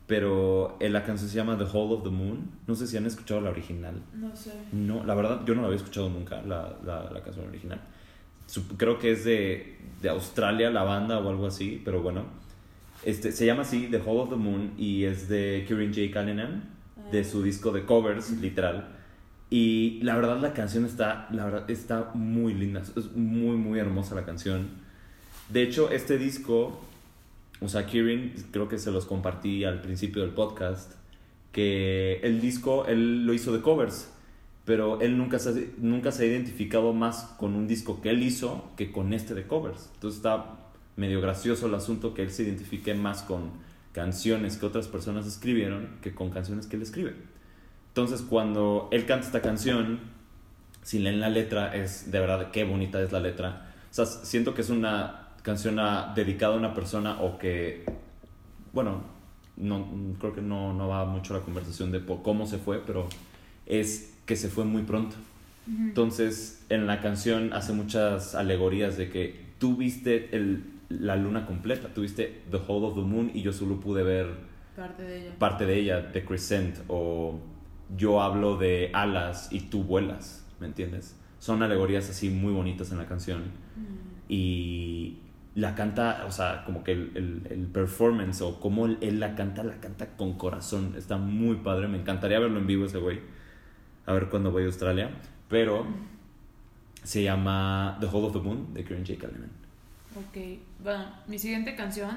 pero 0.06 0.76
eh, 0.80 0.88
la 0.88 1.04
canción 1.04 1.28
se 1.28 1.36
llama 1.36 1.58
The 1.58 1.64
Hall 1.64 1.92
of 1.92 2.02
the 2.04 2.10
Moon. 2.10 2.50
No 2.66 2.74
sé 2.74 2.86
si 2.86 2.96
han 2.96 3.04
escuchado 3.06 3.40
la 3.40 3.50
original. 3.50 4.00
No 4.14 4.34
sé. 4.34 4.52
No, 4.72 5.04
la 5.04 5.14
verdad, 5.14 5.42
yo 5.44 5.54
no 5.54 5.60
la 5.60 5.66
había 5.66 5.76
escuchado 5.78 6.08
nunca, 6.08 6.40
la, 6.42 6.76
la, 6.84 7.10
la 7.10 7.20
canción 7.22 7.46
original. 7.48 7.80
Creo 8.78 8.98
que 8.98 9.12
es 9.12 9.24
de, 9.24 9.76
de 10.00 10.08
Australia 10.08 10.70
la 10.70 10.82
banda 10.84 11.18
o 11.18 11.28
algo 11.28 11.46
así, 11.46 11.82
pero 11.84 12.00
bueno. 12.00 12.24
Este, 13.04 13.30
se 13.32 13.44
llama 13.46 13.62
así, 13.62 13.88
The 13.90 13.98
Hall 13.98 14.18
of 14.18 14.30
the 14.30 14.36
Moon, 14.36 14.72
y 14.78 15.04
es 15.04 15.28
de 15.28 15.64
Kieran 15.68 15.88
J. 15.94 16.10
Callanan, 16.12 16.64
de 17.12 17.24
su 17.24 17.42
disco 17.42 17.70
de 17.72 17.84
covers, 17.84 18.30
literal. 18.40 18.88
Y 19.50 20.00
la 20.02 20.14
verdad 20.16 20.38
la 20.40 20.52
canción 20.52 20.84
está, 20.84 21.26
la 21.30 21.46
verdad, 21.46 21.70
está 21.70 22.10
muy 22.14 22.52
linda, 22.54 22.82
es 22.82 23.12
muy, 23.16 23.56
muy 23.56 23.78
hermosa 23.78 24.14
la 24.14 24.24
canción. 24.24 24.68
De 25.48 25.62
hecho, 25.62 25.90
este 25.90 26.18
disco, 26.18 26.78
o 27.60 27.68
sea, 27.68 27.86
Kieran, 27.86 28.32
creo 28.50 28.68
que 28.68 28.78
se 28.78 28.90
los 28.90 29.06
compartí 29.06 29.64
al 29.64 29.80
principio 29.80 30.22
del 30.22 30.32
podcast, 30.32 30.92
que 31.52 32.20
el 32.22 32.40
disco 32.42 32.84
él 32.86 33.24
lo 33.24 33.32
hizo 33.32 33.52
de 33.52 33.62
covers, 33.62 34.10
pero 34.66 35.00
él 35.00 35.16
nunca 35.16 35.38
se, 35.38 35.70
nunca 35.78 36.12
se 36.12 36.24
ha 36.24 36.26
identificado 36.26 36.92
más 36.92 37.34
con 37.38 37.54
un 37.54 37.66
disco 37.66 38.02
que 38.02 38.10
él 38.10 38.22
hizo 38.22 38.70
que 38.76 38.92
con 38.92 39.14
este 39.14 39.34
de 39.34 39.46
covers. 39.46 39.88
Entonces 39.94 40.18
está 40.18 40.58
medio 40.96 41.22
gracioso 41.22 41.68
el 41.68 41.74
asunto 41.74 42.12
que 42.12 42.22
él 42.22 42.30
se 42.30 42.42
identifique 42.42 42.92
más 42.92 43.22
con 43.22 43.52
canciones 43.92 44.58
que 44.58 44.66
otras 44.66 44.88
personas 44.88 45.26
escribieron 45.26 45.96
que 46.02 46.14
con 46.14 46.28
canciones 46.28 46.66
que 46.66 46.76
él 46.76 46.82
escribe. 46.82 47.14
Entonces 47.88 48.22
cuando 48.22 48.88
él 48.92 49.06
canta 49.06 49.26
esta 49.26 49.40
canción, 49.42 50.00
si 50.82 50.98
leen 51.00 51.20
la 51.20 51.28
letra, 51.28 51.74
es 51.74 52.10
de 52.10 52.20
verdad 52.20 52.50
qué 52.50 52.64
bonita 52.64 53.00
es 53.02 53.12
la 53.12 53.20
letra. 53.20 53.66
O 53.90 53.94
sea, 53.94 54.06
siento 54.06 54.54
que 54.54 54.60
es 54.62 54.70
una 54.70 55.28
canción 55.42 55.78
a- 55.78 56.12
dedicada 56.14 56.54
a 56.54 56.56
una 56.58 56.74
persona 56.74 57.20
o 57.20 57.38
que, 57.38 57.84
bueno, 58.72 59.02
no, 59.56 59.86
creo 60.20 60.34
que 60.34 60.40
no, 60.42 60.72
no 60.72 60.88
va 60.88 61.04
mucho 61.04 61.34
la 61.34 61.40
conversación 61.40 61.90
de 61.90 62.02
cómo 62.22 62.46
se 62.46 62.58
fue, 62.58 62.80
pero 62.86 63.08
es 63.66 64.14
que 64.26 64.36
se 64.36 64.48
fue 64.48 64.64
muy 64.64 64.82
pronto. 64.82 65.16
Entonces, 65.66 66.64
en 66.70 66.86
la 66.86 67.00
canción 67.00 67.52
hace 67.52 67.72
muchas 67.74 68.34
alegorías 68.34 68.96
de 68.96 69.10
que 69.10 69.48
tú 69.58 69.76
viste 69.76 70.34
el, 70.34 70.64
la 70.88 71.16
luna 71.16 71.44
completa, 71.44 71.88
tú 71.94 72.00
viste 72.02 72.42
The 72.50 72.56
Whole 72.56 72.86
of 72.86 72.94
the 72.94 73.00
Moon 73.02 73.30
y 73.34 73.42
yo 73.42 73.52
solo 73.52 73.78
pude 73.80 74.02
ver 74.02 74.28
Parte 74.76 75.02
de 75.02 75.20
ella. 75.26 75.34
parte 75.38 75.66
de 75.66 75.78
ella, 75.78 76.00
de 76.00 76.24
Crescent, 76.24 76.76
o 76.88 77.38
yo 77.96 78.20
hablo 78.22 78.56
de 78.56 78.90
alas 78.92 79.48
y 79.50 79.60
tú 79.60 79.82
vuelas, 79.84 80.44
¿me 80.60 80.66
entiendes? 80.66 81.16
Son 81.38 81.62
alegorías 81.62 82.08
así 82.10 82.30
muy 82.30 82.52
bonitas 82.52 82.90
en 82.92 82.98
la 82.98 83.06
canción 83.06 83.42
Mm. 83.76 84.08
y 84.28 85.18
la 85.54 85.74
canta, 85.74 86.24
o 86.26 86.30
sea, 86.30 86.64
como 86.64 86.84
que 86.84 86.92
el, 86.92 87.12
el, 87.14 87.42
el 87.50 87.66
performance 87.66 88.42
o 88.42 88.60
cómo 88.60 88.86
él, 88.86 88.98
él 89.00 89.18
la 89.20 89.34
canta, 89.34 89.62
la 89.64 89.80
canta 89.80 90.16
con 90.16 90.34
corazón, 90.38 90.94
está 90.96 91.16
muy 91.16 91.56
padre, 91.56 91.88
me 91.88 91.98
encantaría 91.98 92.38
verlo 92.38 92.58
en 92.58 92.66
vivo 92.66 92.84
ese 92.86 92.98
güey, 92.98 93.20
a 94.06 94.12
ver 94.12 94.28
cuándo 94.28 94.50
voy 94.52 94.64
a 94.64 94.66
Australia, 94.66 95.10
pero 95.48 95.86
se 97.02 97.22
llama 97.22 97.96
The 98.00 98.06
Whole 98.06 98.26
of 98.26 98.32
the 98.34 98.40
Moon 98.40 98.74
de 98.74 98.84
Kieran 98.84 99.04
J. 99.06 99.18
Callanan. 99.18 99.50
Ok, 100.16 100.58
bueno, 100.82 101.04
mi 101.26 101.38
siguiente 101.38 101.74
canción 101.74 102.10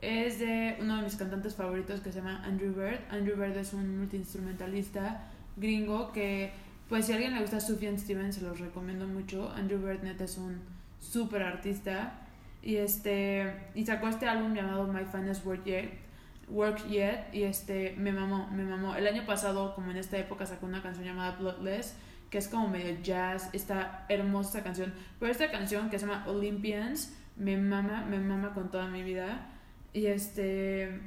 es 0.00 0.38
de 0.38 0.76
uno 0.80 0.96
de 0.96 1.02
mis 1.02 1.16
cantantes 1.16 1.54
favoritos 1.54 2.00
que 2.00 2.12
se 2.12 2.18
llama 2.18 2.42
Andrew 2.44 2.72
Bird. 2.72 3.00
Andrew 3.10 3.36
Bird 3.36 3.56
es 3.56 3.72
un 3.72 3.98
multiinstrumentalista 3.98 5.22
gringo 5.56 6.12
que, 6.12 6.52
pues 6.88 7.06
si 7.06 7.12
a 7.12 7.16
alguien 7.16 7.34
le 7.34 7.40
gusta 7.40 7.60
Sufjan 7.60 7.98
Stevens, 7.98 8.36
se 8.36 8.42
los 8.42 8.60
recomiendo 8.60 9.06
mucho. 9.06 9.50
Andrew 9.50 9.80
Bird 9.80 10.02
neta 10.02 10.24
es 10.24 10.38
un 10.38 10.60
súper 11.00 11.42
artista 11.42 12.12
y 12.62 12.76
este 12.76 13.70
y 13.74 13.86
sacó 13.86 14.08
este 14.08 14.26
álbum 14.26 14.54
llamado 14.54 14.86
My 14.86 15.04
Finest 15.04 15.44
Work 15.44 15.64
Yet, 15.64 15.90
Work 16.48 16.88
Yet 16.88 17.32
y 17.32 17.42
este 17.42 17.94
me 17.98 18.12
mamó, 18.12 18.48
me 18.52 18.64
mamó. 18.64 18.94
El 18.94 19.06
año 19.06 19.26
pasado, 19.26 19.74
como 19.74 19.90
en 19.90 19.96
esta 19.96 20.18
época, 20.18 20.46
sacó 20.46 20.66
una 20.66 20.82
canción 20.82 21.04
llamada 21.04 21.36
Bloodless 21.36 21.96
que 22.30 22.38
es 22.38 22.48
como 22.48 22.68
medio 22.68 23.00
jazz, 23.02 23.48
está 23.52 24.04
hermosa 24.08 24.62
canción. 24.62 24.92
Pero 25.18 25.32
esta 25.32 25.50
canción 25.50 25.90
que 25.90 25.98
se 25.98 26.06
llama 26.06 26.24
Olympians 26.26 27.14
me 27.36 27.56
mama, 27.56 28.04
me 28.04 28.18
mama 28.18 28.52
con 28.52 28.70
toda 28.70 28.88
mi 28.88 29.02
vida. 29.02 29.46
Y 29.92 30.06
este 30.06 31.00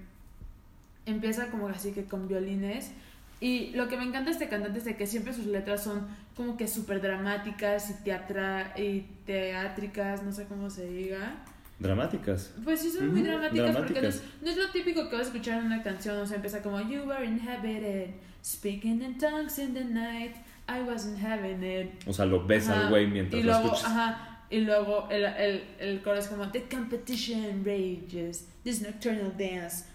empieza 1.05 1.47
como 1.47 1.67
así 1.67 1.91
que 1.91 2.05
con 2.05 2.27
violines. 2.27 2.91
Y 3.39 3.71
lo 3.71 3.88
que 3.88 3.97
me 3.97 4.03
encanta 4.03 4.25
de 4.25 4.31
este 4.31 4.50
cantante 4.50 4.79
es 4.79 4.85
de 4.85 4.95
que 4.95 5.07
siempre 5.07 5.33
sus 5.33 5.47
letras 5.47 5.83
son 5.83 6.07
como 6.35 6.57
que 6.57 6.67
súper 6.67 7.01
dramáticas 7.01 7.89
y, 7.89 8.03
teatra 8.03 8.73
y 8.77 9.01
teátricas, 9.25 10.23
no 10.23 10.31
sé 10.31 10.45
cómo 10.45 10.69
se 10.69 10.88
diga. 10.88 11.43
Dramáticas. 11.79 12.53
Pues 12.63 12.81
sí, 12.81 12.91
son 12.91 13.11
muy 13.11 13.23
dramáticas, 13.23 13.75
porque 13.75 14.01
no 14.01 14.07
es, 14.07 14.23
no 14.43 14.51
es 14.51 14.57
lo 14.57 14.69
típico 14.69 15.09
que 15.09 15.15
vas 15.15 15.25
a 15.25 15.29
escuchar 15.29 15.59
en 15.59 15.65
una 15.65 15.81
canción. 15.81 16.17
O 16.19 16.27
sea, 16.27 16.35
empieza 16.35 16.61
como 16.61 16.79
You 16.81 17.11
are 17.11 17.25
inhabited, 17.25 18.11
speaking 18.43 19.01
in 19.01 19.17
tongues 19.17 19.57
in 19.57 19.73
the 19.73 19.83
night. 19.83 20.35
I 20.69 20.83
wasn't 20.83 21.19
having 21.21 21.63
it. 21.63 21.91
O 22.05 22.13
sea, 22.13 22.25
lo 22.25 22.45
ves 22.45 22.69
Ajá, 22.69 22.81
al 22.81 22.89
güey 22.89 23.07
mientras 23.07 23.41
y 23.41 23.43
lo 23.43 23.53
luego, 23.53 23.73
escuchas. 23.73 23.91
Ajá, 23.91 24.30
y 24.51 24.60
luego 24.62 25.08
el, 25.10 25.24
el, 25.25 25.63
el 25.79 26.01
coro 26.03 26.17
es 26.17 26.27
como 26.27 26.51
The 26.51 26.63
competition 26.70 27.63
rages, 27.65 28.48
this 28.63 28.81
nocturnal 28.81 29.34
dance, 29.38 29.86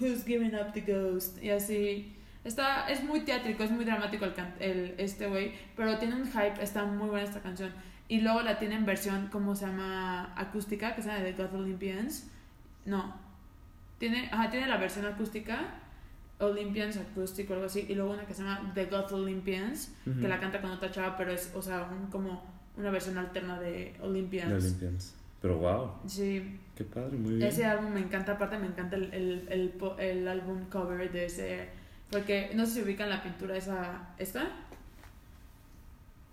who's 0.00 0.24
giving 0.24 0.54
up 0.54 0.72
the 0.72 0.80
ghost, 0.80 1.40
y 1.42 1.50
así. 1.50 2.10
Está, 2.42 2.88
es 2.90 3.02
muy 3.02 3.20
teátrico, 3.20 3.62
es 3.62 3.70
muy 3.70 3.84
dramático 3.86 4.24
el, 4.26 4.34
el 4.60 4.94
este 4.98 5.26
güey, 5.28 5.52
pero 5.76 5.96
tiene 5.98 6.14
un 6.16 6.26
hype, 6.26 6.62
está 6.62 6.84
muy 6.84 7.08
buena 7.08 7.24
esta 7.24 7.40
canción. 7.40 7.72
Y 8.06 8.20
luego 8.20 8.42
la 8.42 8.58
tiene 8.58 8.74
en 8.74 8.84
versión, 8.84 9.28
¿cómo 9.32 9.56
se 9.56 9.64
llama? 9.66 10.34
Acústica, 10.36 10.94
que 10.94 11.00
se 11.00 11.08
llama 11.08 11.24
The 11.24 11.32
God 11.32 11.54
Olympians. 11.54 12.28
No. 12.84 13.14
Tiene, 13.98 14.28
ajá, 14.30 14.50
tiene 14.50 14.66
la 14.66 14.76
versión 14.76 15.06
acústica, 15.06 15.72
Olympians 16.38 16.98
acústico, 16.98 17.54
algo 17.54 17.64
así, 17.66 17.86
y 17.88 17.94
luego 17.94 18.12
una 18.12 18.26
que 18.26 18.34
se 18.34 18.42
llama 18.42 18.72
The 18.74 18.86
God 18.86 19.10
Olympians, 19.12 19.94
Ujú. 20.06 20.20
que 20.20 20.28
la 20.28 20.38
canta 20.38 20.60
con 20.60 20.70
otra 20.70 20.90
chava, 20.90 21.16
pero 21.16 21.32
es, 21.32 21.50
o 21.54 21.62
sea, 21.62 21.84
un- 21.90 22.08
como 22.10 22.42
una 22.76 22.90
versión 22.90 23.18
alterna 23.18 23.60
de 23.60 23.94
Olympians. 24.02 24.50
De 24.50 24.56
Olympians. 24.56 25.14
Pero 25.42 25.58
wow, 25.58 25.92
Sí, 26.06 26.58
qué 26.74 26.84
padre, 26.84 27.16
muy 27.18 27.34
bien. 27.34 27.46
ese 27.48 27.64
álbum 27.66 27.92
me 27.92 28.00
encanta, 28.00 28.32
aparte 28.32 28.56
me 28.58 28.66
encanta 28.66 28.96
el, 28.96 29.12
el, 29.12 29.46
el, 29.50 29.68
po- 29.70 29.98
el 29.98 30.26
álbum 30.26 30.64
cover 30.70 31.12
de 31.12 31.26
ese, 31.26 31.68
porque 32.10 32.50
no 32.54 32.64
sé 32.64 32.72
si 32.72 32.82
ubican 32.82 33.10
la 33.10 33.22
pintura 33.22 33.54
esa, 33.56 34.08
¿esta? 34.18 34.48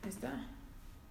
¿Esta? 0.07 0.29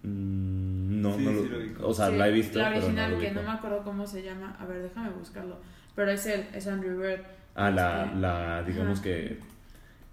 Mm, 0.03 1.01
no, 1.01 1.15
Sí, 1.15 1.23
no 1.25 1.31
sí 1.43 1.47
lo, 1.49 1.57
ubico. 1.59 1.87
O 1.87 1.93
sea, 1.93 2.09
Sí, 2.09 2.17
la 2.17 2.27
he 2.27 2.31
visto, 2.31 2.57
La 2.59 2.69
pero 2.69 2.79
no 2.81 2.85
original, 2.87 3.11
lo 3.11 3.19
que 3.19 3.31
no 3.31 3.43
me 3.43 3.51
acuerdo 3.51 3.83
cómo 3.83 4.07
se 4.07 4.23
llama, 4.23 4.55
a 4.59 4.65
ver, 4.65 4.81
déjame 4.81 5.09
buscarlo, 5.11 5.57
pero 5.95 6.11
es 6.11 6.25
él, 6.25 6.47
es 6.53 6.67
Andrew 6.67 6.99
Bird. 6.99 7.21
Ah, 7.55 7.69
la, 7.69 8.05
Este, 8.05 8.15
la 8.17 8.63
digamos 8.63 8.93
ajá. 8.99 9.03
que 9.03 9.39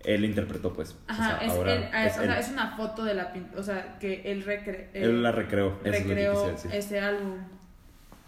él 0.05 0.25
interpretó, 0.25 0.73
pues. 0.73 0.97
Ajá, 1.09 1.37
o 1.37 1.39
sea, 1.39 1.47
es, 1.47 1.53
ahora 1.53 1.75
él, 1.75 1.89
ah, 1.93 2.07
es 2.07 2.19
o 2.19 2.23
sea, 2.23 2.25
él. 2.35 2.41
es 2.45 2.49
una 2.51 2.77
foto 2.77 3.05
de 3.05 3.15
la 3.15 3.33
pintura, 3.33 3.61
o 3.61 3.65
sea, 3.65 3.99
que 3.99 4.23
él 4.31 4.45
recre 4.45 4.91
Él 4.95 5.23
la 5.23 5.33
recreó, 5.33 5.79
eso 5.85 5.99
es 5.99 6.07
lo 6.07 6.15
que 6.15 6.15
recreó 6.15 6.33
quise 6.33 6.51
decir. 6.53 6.71
este 6.75 7.01
álbum. 7.01 7.39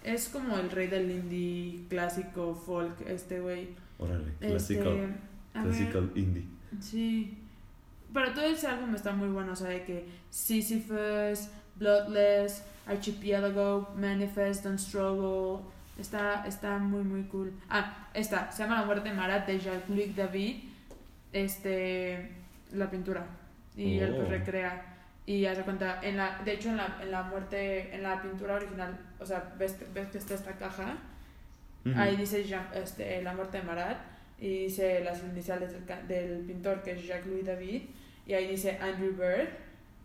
Es 0.02 0.28
como 0.30 0.58
el 0.58 0.70
rey 0.70 0.86
del 0.86 1.10
indie 1.10 1.84
clásico 1.88 2.54
folk, 2.54 3.00
este 3.06 3.40
güey. 3.40 3.68
Órale, 3.98 4.30
Este, 4.40 4.46
classical, 4.48 5.16
a 5.54 5.62
classical 5.62 6.10
indie. 6.14 6.44
sí. 6.80 7.36
Pero 8.12 8.32
todo 8.32 8.44
ese 8.44 8.66
álbum 8.66 8.92
está 8.96 9.12
muy 9.12 9.28
bueno, 9.28 9.52
o 9.52 9.56
sea, 9.56 9.68
de 9.68 9.84
que 9.84 10.04
Sisyphus, 10.30 11.48
Bloodless, 11.76 12.64
Archipelago, 12.86 13.88
Manifest, 13.96 14.64
Don't 14.64 14.78
Struggle. 14.80 15.62
Está, 15.98 16.44
está 16.46 16.78
muy, 16.78 17.04
muy 17.04 17.22
cool. 17.24 17.52
Ah, 17.68 18.08
esta, 18.14 18.50
se 18.50 18.62
llama 18.64 18.80
La 18.80 18.86
Muerte 18.86 19.10
de 19.10 19.14
Marat 19.14 19.46
de 19.46 19.60
Jacques-Luc 19.60 20.16
David. 20.16 20.56
Este, 21.32 22.30
la 22.72 22.90
pintura. 22.90 23.26
Y 23.76 23.98
él 23.98 24.14
pues 24.14 24.26
Oh. 24.26 24.30
recrea. 24.30 24.86
Y 25.26 25.46
haz 25.46 25.58
de 25.58 25.62
cuenta, 25.64 26.00
en 26.02 26.16
la, 26.16 26.40
de 26.44 26.52
hecho 26.54 26.70
en 26.70 26.76
la, 26.78 26.98
en 27.00 27.10
la 27.12 27.22
muerte, 27.22 27.94
en 27.94 28.02
la 28.02 28.20
pintura 28.20 28.54
original, 28.56 28.98
o 29.20 29.24
sea, 29.26 29.52
ves, 29.58 29.76
ves 29.94 30.08
que 30.08 30.18
está 30.18 30.34
esta 30.34 30.52
caja, 30.56 30.96
Ujú. 31.86 31.94
ahí 31.96 32.16
dice 32.16 32.42
Jean- 32.42 32.66
este, 32.74 33.22
la 33.22 33.32
muerte 33.34 33.58
de 33.58 33.64
Marat, 33.64 33.98
y 34.40 34.64
dice 34.64 35.04
las 35.04 35.22
iniciales 35.22 35.72
del, 35.72 36.08
del 36.08 36.40
pintor 36.46 36.82
que 36.82 36.92
es 36.92 37.06
Jacques-Louis 37.06 37.44
David, 37.46 37.82
y 38.26 38.32
ahí 38.34 38.48
dice 38.48 38.76
Andrew 38.78 39.12
Bird, 39.12 39.50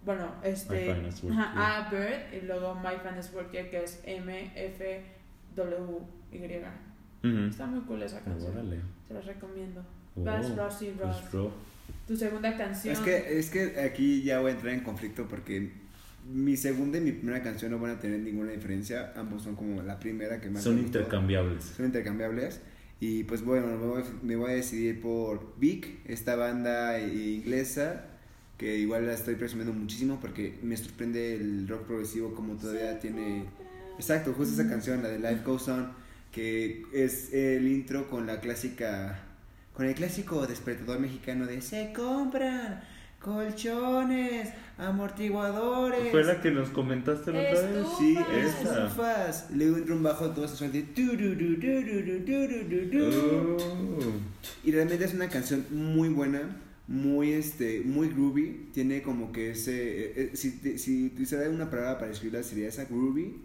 bueno, 0.05 0.36
este, 0.44 0.89
work, 0.89 1.10
yeah. 1.22 1.86
A. 1.88 1.89
Bird, 1.89 2.34
y 2.34 2.41
luego 2.46 2.75
My 2.75 2.98
Finest 3.01 3.34
Work, 3.34 3.50
que 3.51 3.84
es 3.84 4.01
M-F-W-Y. 5.55 6.63
Ujú. 7.24 7.38
Está 7.50 7.65
muy 7.65 7.82
cool 7.82 8.03
esa 8.03 8.20
canción, 8.22 8.51
Órale. 8.51 8.79
se 9.08 9.13
las 9.15 9.25
recomiendo. 9.25 9.84
Oh, 10.15 10.24
Vas, 10.24 10.55
Rosy 10.55 10.91
Ross. 11.00 11.17
pues, 11.22 11.31
Ro- 11.34 11.53
Tu 12.07 12.15
segunda 12.15 12.55
canción. 12.57 12.93
Es 12.93 13.00
que, 13.01 13.39
es 13.39 13.50
que 13.50 13.79
aquí 13.81 14.22
ya 14.24 14.39
voy 14.39 14.51
a 14.51 14.53
entrar 14.55 14.74
en 14.74 14.81
conflicto 14.81 15.25
porque 15.27 15.72
mi 16.31 16.55
segunda 16.57 16.98
y 16.98 17.01
mi 17.01 17.12
primera 17.12 17.41
canción 17.43 17.72
no 17.72 17.79
van 17.79 17.91
a 17.91 18.00
tener 18.00 18.19
ninguna 18.19 18.51
diferencia. 18.51 19.13
Ambos 19.15 19.43
son 19.43 19.55
como 19.55 19.81
la 19.81 20.00
primera 20.00 20.39
que 20.39 20.50
más 20.50 20.63
Son 20.63 20.75
me 20.75 20.81
gustó. 20.84 21.00
intercambiables. 21.00 21.63
Son 21.63 21.86
intercambiables. 21.86 22.60
Y 23.00 23.24
pues 23.24 23.43
bueno, 23.43 23.67
me 23.67 23.75
voy, 23.75 24.03
me 24.24 24.36
voy 24.36 24.51
a 24.51 24.55
decidir 24.55 25.01
por 25.01 25.53
Vic, 25.60 26.00
esta 26.05 26.36
banda 26.36 26.98
inglesa 27.00 28.05
que 28.57 28.77
igual 28.77 29.05
la 29.05 29.13
estoy 29.13 29.36
presumiendo 29.36 29.74
muchísimo 29.74 30.17
porque 30.22 30.57
me 30.63 30.77
sorprende 30.77 31.36
el 31.36 31.67
rock 31.67 31.88
progresivo 31.88 32.34
como 32.34 32.53
todavía 32.55 33.00
tiene... 33.00 33.43
Exacto, 33.98 34.34
justo 34.34 34.53
esa 34.60 34.69
canción, 34.69 35.03
la 35.03 35.10
de 35.10 35.19
Life 35.19 35.41
Goes 35.45 35.67
On, 35.67 35.91
que 36.31 36.84
es 36.93 37.34
el 37.34 37.67
intro 37.67 38.10
con 38.10 38.25
la 38.27 38.39
clásica 38.39 39.19
con 39.75 39.86
el 39.86 39.94
clásico 39.94 40.48
despertador 40.48 41.00
mexicano 41.00 41.46
de 41.46 41.62
se 41.62 41.91
compran 41.94 42.82
colchones, 43.25 44.50
amortiguadores. 44.77 46.12
¿Fue 46.12 46.24
la 46.24 46.39
que 46.41 46.51
nos 46.51 46.70
comentaste 46.70 47.34
la 47.34 47.39
otra 47.39 47.72
vez? 47.72 47.88
Sí, 47.98 48.15
esa. 48.15 48.86
Estufas. 48.86 49.48
Luego 49.51 49.77
entra 49.77 49.96
un 49.96 50.03
bajo 50.03 50.29
todo 50.29 50.48
sensual 50.48 50.72
de. 50.72 50.86
Y 54.63 54.72
realmente 54.72 55.05
es 55.05 55.13
una 55.15 55.27
canción 55.27 55.65
muy 55.72 56.10
buena, 56.10 56.41
muy 56.88 57.32
este, 57.32 57.82
muy 57.84 58.10
groovy, 58.10 58.70
tiene 58.74 59.01
como 59.01 59.32
que 59.32 59.51
ese 59.51 59.74
eh, 59.74 60.13
eh, 60.15 60.32
si 60.36 60.51
si 60.77 61.08
utilizara 61.08 61.50
una 61.50 61.70
palabra 61.70 61.98
para 61.98 62.10
describirla 62.10 62.44
sería 62.44 62.67
esa 62.67 62.86
groovy, 62.86 63.41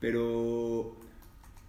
pero 0.00 0.96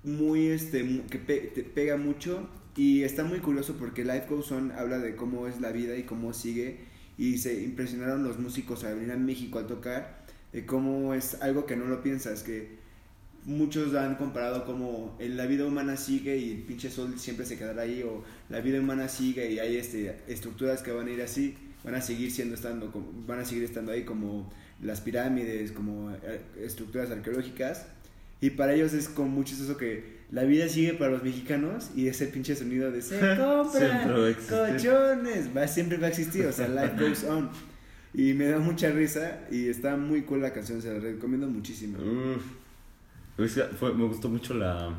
muy 0.04 0.48
este 0.48 1.04
que 1.10 1.20
te 1.20 1.64
pega 1.64 1.98
mucho 1.98 2.50
y 2.76 3.04
está 3.04 3.24
muy 3.24 3.40
curioso 3.40 3.76
porque 3.78 4.04
Life 4.04 4.26
Goes 4.30 4.52
On 4.52 4.72
habla 4.72 4.98
de 5.00 5.16
cómo 5.16 5.48
es 5.48 5.62
la 5.62 5.72
vida 5.72 5.96
y 5.98 6.04
cómo 6.04 6.34
sigue. 6.34 6.78
Y 7.18 7.38
se 7.38 7.62
impresionaron 7.64 8.24
los 8.24 8.40
músicos 8.40 8.84
al 8.84 8.96
venir 8.96 9.12
a 9.12 9.18
México 9.18 9.60
a 9.60 9.68
tocar 9.68 10.24
de 10.52 10.66
cómo 10.66 11.14
es 11.14 11.42
algo 11.42 11.66
que 11.68 11.76
no 11.76 11.86
lo 11.86 12.02
piensas 12.02 12.42
que 12.42 12.82
muchos 13.46 13.94
han 13.96 14.16
comparado 14.16 14.66
como 14.66 15.18
la 15.20 15.46
vida 15.46 15.66
humana 15.66 15.98
sigue 15.98 16.38
y 16.38 16.52
el 16.54 16.58
pinche 16.60 16.90
sol 16.90 17.20
siempre 17.20 17.46
se 17.46 17.58
quedará 17.58 17.82
ahí 17.84 18.02
o 18.02 18.24
la 18.50 18.62
vida 18.62 18.80
humana 18.80 19.10
sigue 19.10 19.52
y 19.52 19.60
hay 19.60 19.76
este 19.76 20.16
estructuras 20.28 20.82
que 20.82 20.92
van 20.92 21.08
a 21.08 21.12
ir 21.12 21.22
así 21.22 21.56
van 21.84 21.96
a 21.96 22.02
seguir 22.02 22.32
siendo 22.32 22.56
estando 22.56 22.90
como- 22.92 23.12
van 23.28 23.40
a 23.40 23.46
seguir 23.46 23.64
estando 23.66 23.92
ahí 23.92 24.04
como 24.06 24.50
las 24.82 25.02
pirámides 25.02 25.74
como 25.74 26.12
eh, 26.12 26.40
estructuras 26.62 27.12
arqueológicas 27.12 27.86
y 28.40 28.52
para 28.52 28.74
ellos 28.76 28.94
es 28.94 29.10
con 29.10 29.30
mucho 29.30 29.56
eso 29.56 29.76
que 29.76 30.23
la 30.34 30.44
vida 30.44 30.68
sigue 30.68 30.94
para 30.96 31.12
los 31.12 31.24
mexicanos 31.24 31.92
y 31.96 32.08
ese 32.08 32.28
pinche 32.28 32.56
sonido 32.56 32.92
de 32.92 33.02
se 33.02 33.18
compran 33.38 34.36
colchones 34.50 35.56
va 35.56 35.68
siempre 35.68 35.98
va 35.98 36.08
a 36.08 36.10
existir 36.10 36.46
o 36.48 36.52
sea 36.52 36.68
life 36.68 36.96
goes 37.00 37.24
on 37.30 37.50
y 38.14 38.34
me 38.34 38.48
da 38.48 38.60
mucha 38.60 38.90
risa 38.92 39.40
y 39.50 39.68
está 39.70 39.96
muy 39.96 40.24
cool 40.24 40.42
la 40.42 40.52
canción 40.52 40.82
se 40.82 40.92
la 40.94 41.00
recomiendo 41.00 41.48
muchísimo 41.48 41.98
Uf. 42.00 42.44
Fue- 43.80 43.94
me 43.94 44.06
gustó 44.06 44.28
mucho 44.30 44.54
la, 44.54 44.94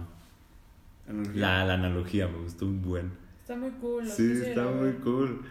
la, 1.35 1.65
la 1.65 1.75
analogía, 1.75 2.27
me 2.27 2.39
gustó 2.39 2.67
un 2.67 2.83
buen. 2.83 3.13
Está 3.41 3.55
muy 3.57 3.71
cool. 3.81 4.09
Sí, 4.09 4.41
está 4.45 4.65
muy 4.67 4.93
cool. 5.05 5.43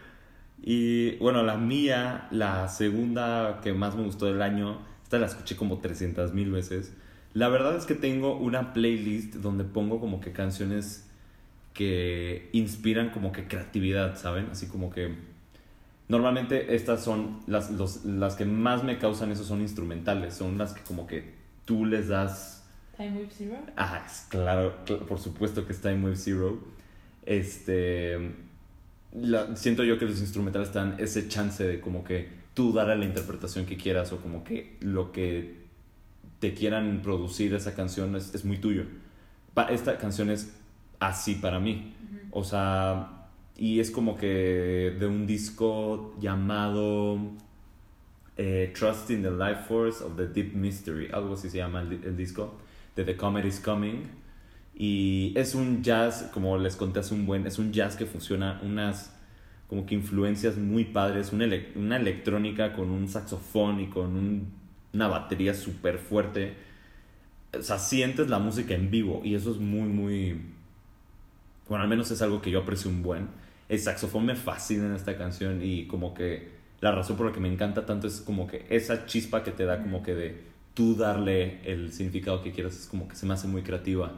Y 0.61 1.15
bueno, 1.17 1.43
la 1.43 1.55
mía, 1.57 2.27
la 2.31 2.67
segunda 2.67 3.59
que 3.63 3.71
más 3.73 3.95
me 3.95 4.03
gustó 4.03 4.25
del 4.25 4.41
año, 4.41 4.81
esta 5.03 5.17
la 5.19 5.27
escuché 5.27 5.55
como 5.55 5.79
300 5.79 6.33
mil 6.33 6.51
veces. 6.51 6.91
La 7.33 7.49
verdad 7.49 7.75
es 7.75 7.85
que 7.85 7.95
tengo 7.95 8.37
una 8.37 8.73
playlist 8.73 9.35
donde 9.35 9.63
pongo 9.63 9.99
como 9.99 10.21
que 10.21 10.31
canciones 10.31 11.07
que 11.73 12.49
inspiran 12.53 13.09
como 13.09 13.31
que 13.31 13.47
creatividad, 13.47 14.15
¿saben? 14.17 14.47
Así 14.51 14.67
como 14.67 14.91
que 14.91 15.15
normalmente 16.07 16.75
estas 16.75 17.03
son 17.03 17.39
las, 17.47 17.71
los- 17.71 18.05
las 18.05 18.35
que 18.35 18.45
más 18.45 18.83
me 18.83 18.99
causan 18.99 19.31
eso 19.31 19.43
son 19.43 19.61
instrumentales, 19.61 20.35
son 20.35 20.57
las 20.57 20.73
que 20.73 20.81
como 20.83 21.07
que 21.07 21.33
tú 21.65 21.85
les 21.85 22.07
das 22.09 22.63
Time 22.97 23.17
Whip 23.21 23.31
Zero. 23.31 23.57
Ah, 23.75 24.03
es 24.05 24.27
claro, 24.29 24.75
cl- 24.85 24.99
por 25.05 25.17
supuesto 25.19 25.65
que 25.65 25.73
está 25.73 25.91
en 25.91 26.03
Wave 26.03 26.15
Zero. 26.15 26.59
Este. 27.25 28.31
la- 29.13 29.55
siento 29.55 29.83
yo 29.83 29.97
que 29.97 30.05
los 30.05 30.19
instrumentales 30.19 30.71
te 30.71 30.79
dan 30.79 30.95
ese 30.99 31.27
chance 31.27 31.63
de 31.63 31.79
como 31.79 32.03
que 32.03 32.27
tú 32.53 32.71
darle 32.73 32.97
la 32.97 33.05
interpretación 33.05 33.65
que 33.65 33.77
quieras 33.77 34.11
o 34.11 34.17
como 34.21 34.43
que 34.43 34.77
lo 34.81 35.11
que 35.11 35.62
te 36.43 36.53
quieran 36.53 36.99
producir 37.01 37.53
esa 37.53 37.73
canción 37.73 38.15
es, 38.17 38.35
es 38.35 38.43
muy 38.43 38.57
tuyo. 38.57 38.83
Pa- 39.53 39.69
esta 39.71 39.97
canción 39.97 40.29
es 40.29 40.41
así 40.99 41.35
para 41.35 41.59
mí. 41.59 41.93
O 42.31 42.43
sea, 42.43 43.27
y 43.55 43.79
es 43.79 43.89
como 43.91 44.17
que 44.17 44.95
de 44.99 45.05
un 45.07 45.25
disco 45.25 46.13
llamado 46.19 47.17
eh, 48.37 48.73
Trust 48.77 49.09
in 49.11 49.21
the 49.21 49.31
Life 49.31 49.61
Force 49.67 50.03
of 50.03 50.17
the 50.17 50.27
Deep 50.27 50.53
Mystery, 50.53 51.07
algo 51.13 51.35
así 51.35 51.49
se 51.49 51.57
llama 51.59 51.81
el, 51.81 51.89
di- 51.91 51.99
el 52.07 52.17
disco, 52.17 52.55
de 52.95 53.03
The 53.05 53.15
Comet 53.15 53.45
is 53.45 53.59
Coming. 53.59 54.09
Y 54.75 55.33
es 55.35 55.55
un 55.55 55.83
jazz, 55.83 56.29
como 56.33 56.57
les 56.57 56.75
conté 56.75 56.99
hace 56.99 57.13
un 57.13 57.25
buen, 57.25 57.45
es 57.47 57.59
un 57.59 57.71
jazz 57.71 57.95
que 57.95 58.05
funciona 58.05 58.59
unas 58.63 59.15
como 59.69 59.85
que 59.85 59.95
influencias 59.95 60.57
muy 60.57 60.83
padres, 60.85 61.31
una 61.31 61.95
electrónica 61.97 62.73
con 62.73 62.89
un 62.91 63.07
saxofón 63.07 63.79
y 63.79 63.87
con 63.87 64.15
un- 64.17 64.62
una 64.93 65.07
batería 65.07 65.53
súper 65.53 65.97
fuerte. 65.97 66.55
O 67.57 67.61
sea, 67.61 67.77
sientes 67.77 68.29
la 68.29 68.39
música 68.39 68.73
en 68.73 68.89
vivo 68.89 69.21
y 69.23 69.35
eso 69.35 69.51
es 69.51 69.57
muy, 69.57 69.87
muy... 69.87 70.41
Bueno, 71.67 71.83
al 71.83 71.89
menos 71.89 72.11
es 72.11 72.21
algo 72.21 72.41
que 72.41 72.51
yo 72.51 72.59
aprecio 72.59 72.89
un 72.89 73.03
buen. 73.03 73.27
El 73.69 73.79
saxofón 73.79 74.25
me 74.25 74.35
fascina 74.35 74.85
en 74.85 74.93
esta 74.93 75.17
canción 75.17 75.61
y 75.63 75.87
como 75.87 76.13
que 76.13 76.51
la 76.81 76.91
razón 76.91 77.15
por 77.15 77.27
la 77.27 77.31
que 77.31 77.39
me 77.39 77.51
encanta 77.51 77.85
tanto 77.85 78.07
es 78.07 78.21
como 78.21 78.45
que 78.47 78.65
esa 78.69 79.05
chispa 79.05 79.43
que 79.43 79.51
te 79.51 79.65
da 79.65 79.81
como 79.81 80.03
que 80.03 80.13
de 80.13 80.43
tú 80.73 80.95
darle 80.95 81.61
el 81.63 81.91
significado 81.93 82.43
que 82.43 82.51
quieras 82.51 82.75
es 82.77 82.87
como 82.87 83.07
que 83.07 83.15
se 83.15 83.25
me 83.25 83.33
hace 83.33 83.47
muy 83.47 83.61
creativa. 83.61 84.11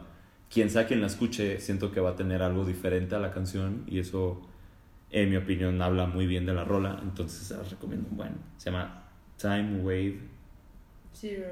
Quien 0.50 0.70
sea 0.70 0.88
quien 0.88 1.02
la 1.02 1.08
escuche, 1.08 1.60
siento 1.60 1.92
que 1.92 2.00
va 2.00 2.12
a 2.12 2.16
tener 2.16 2.42
algo 2.42 2.66
diferente 2.66 3.16
a 3.16 3.20
la 3.20 3.32
canción 3.32 3.84
y 3.88 4.00
eso, 4.00 4.42
en 5.12 5.30
mi 5.30 5.36
opinión, 5.36 5.82
habla 5.82 6.08
muy 6.08 6.26
bien 6.26 6.46
de 6.46 6.54
la 6.54 6.64
rola, 6.64 7.00
entonces 7.02 7.48
se 7.48 7.56
las 7.56 7.70
recomiendo. 7.70 8.08
Bueno, 8.12 8.36
se 8.58 8.72
llama 8.72 9.04
Time 9.38 9.82
Wave 9.82 10.35
Zero. 11.15 11.47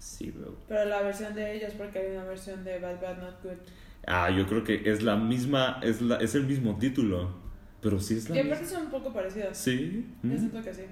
Zero. 0.00 0.56
Pero 0.68 0.84
la 0.86 1.02
versión 1.02 1.34
de 1.34 1.56
ellos, 1.56 1.72
porque 1.76 1.98
hay 1.98 2.12
una 2.16 2.24
versión 2.24 2.64
de 2.64 2.78
Bad 2.78 3.00
Bad 3.00 3.18
Not 3.18 3.42
Good. 3.42 3.58
Ah, 4.06 4.30
yo 4.30 4.46
creo 4.46 4.64
que 4.64 4.90
es 4.90 5.02
la 5.02 5.16
misma, 5.16 5.80
es, 5.82 6.00
la, 6.00 6.16
es 6.16 6.34
el 6.34 6.46
mismo 6.46 6.78
título, 6.78 7.34
pero 7.82 8.00
sí 8.00 8.14
es 8.16 8.28
la 8.30 8.36
misma. 8.36 8.52
aparte 8.54 8.70
son 8.70 8.84
un 8.86 8.90
poco 8.90 9.12
parecidas. 9.12 9.58
Sí, 9.58 10.06
Yo 10.22 10.30
mm. 10.30 10.38
siento 10.38 10.62
que 10.62 10.72
sí. 10.74 10.82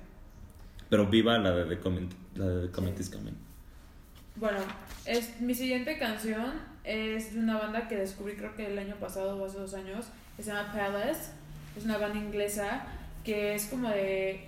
pero 0.90 1.06
viva 1.06 1.38
la 1.38 1.52
de 1.52 1.64
The 1.76 1.80
Comment, 1.80 2.12
la 2.34 2.46
de 2.46 2.66
The 2.66 2.72
Comment 2.72 2.96
Sí. 2.96 3.02
is 3.02 3.10
Coming. 3.10 3.36
Bueno, 4.36 4.58
es, 5.06 5.40
mi 5.40 5.54
siguiente 5.54 5.98
canción 5.98 6.52
es 6.84 7.32
de 7.32 7.40
una 7.40 7.56
banda 7.58 7.88
que 7.88 7.96
descubrí 7.96 8.34
creo 8.36 8.54
que 8.54 8.66
el 8.66 8.78
año 8.78 8.96
pasado 8.96 9.40
o 9.42 9.46
hace 9.46 9.58
dos 9.58 9.72
años, 9.74 10.06
que 10.36 10.42
se 10.42 10.50
llama 10.52 10.72
Palace. 10.72 11.30
Es 11.76 11.84
una 11.84 11.96
banda 11.98 12.18
inglesa 12.18 12.86
que 13.24 13.54
es 13.54 13.66
como 13.66 13.88
de 13.88 14.40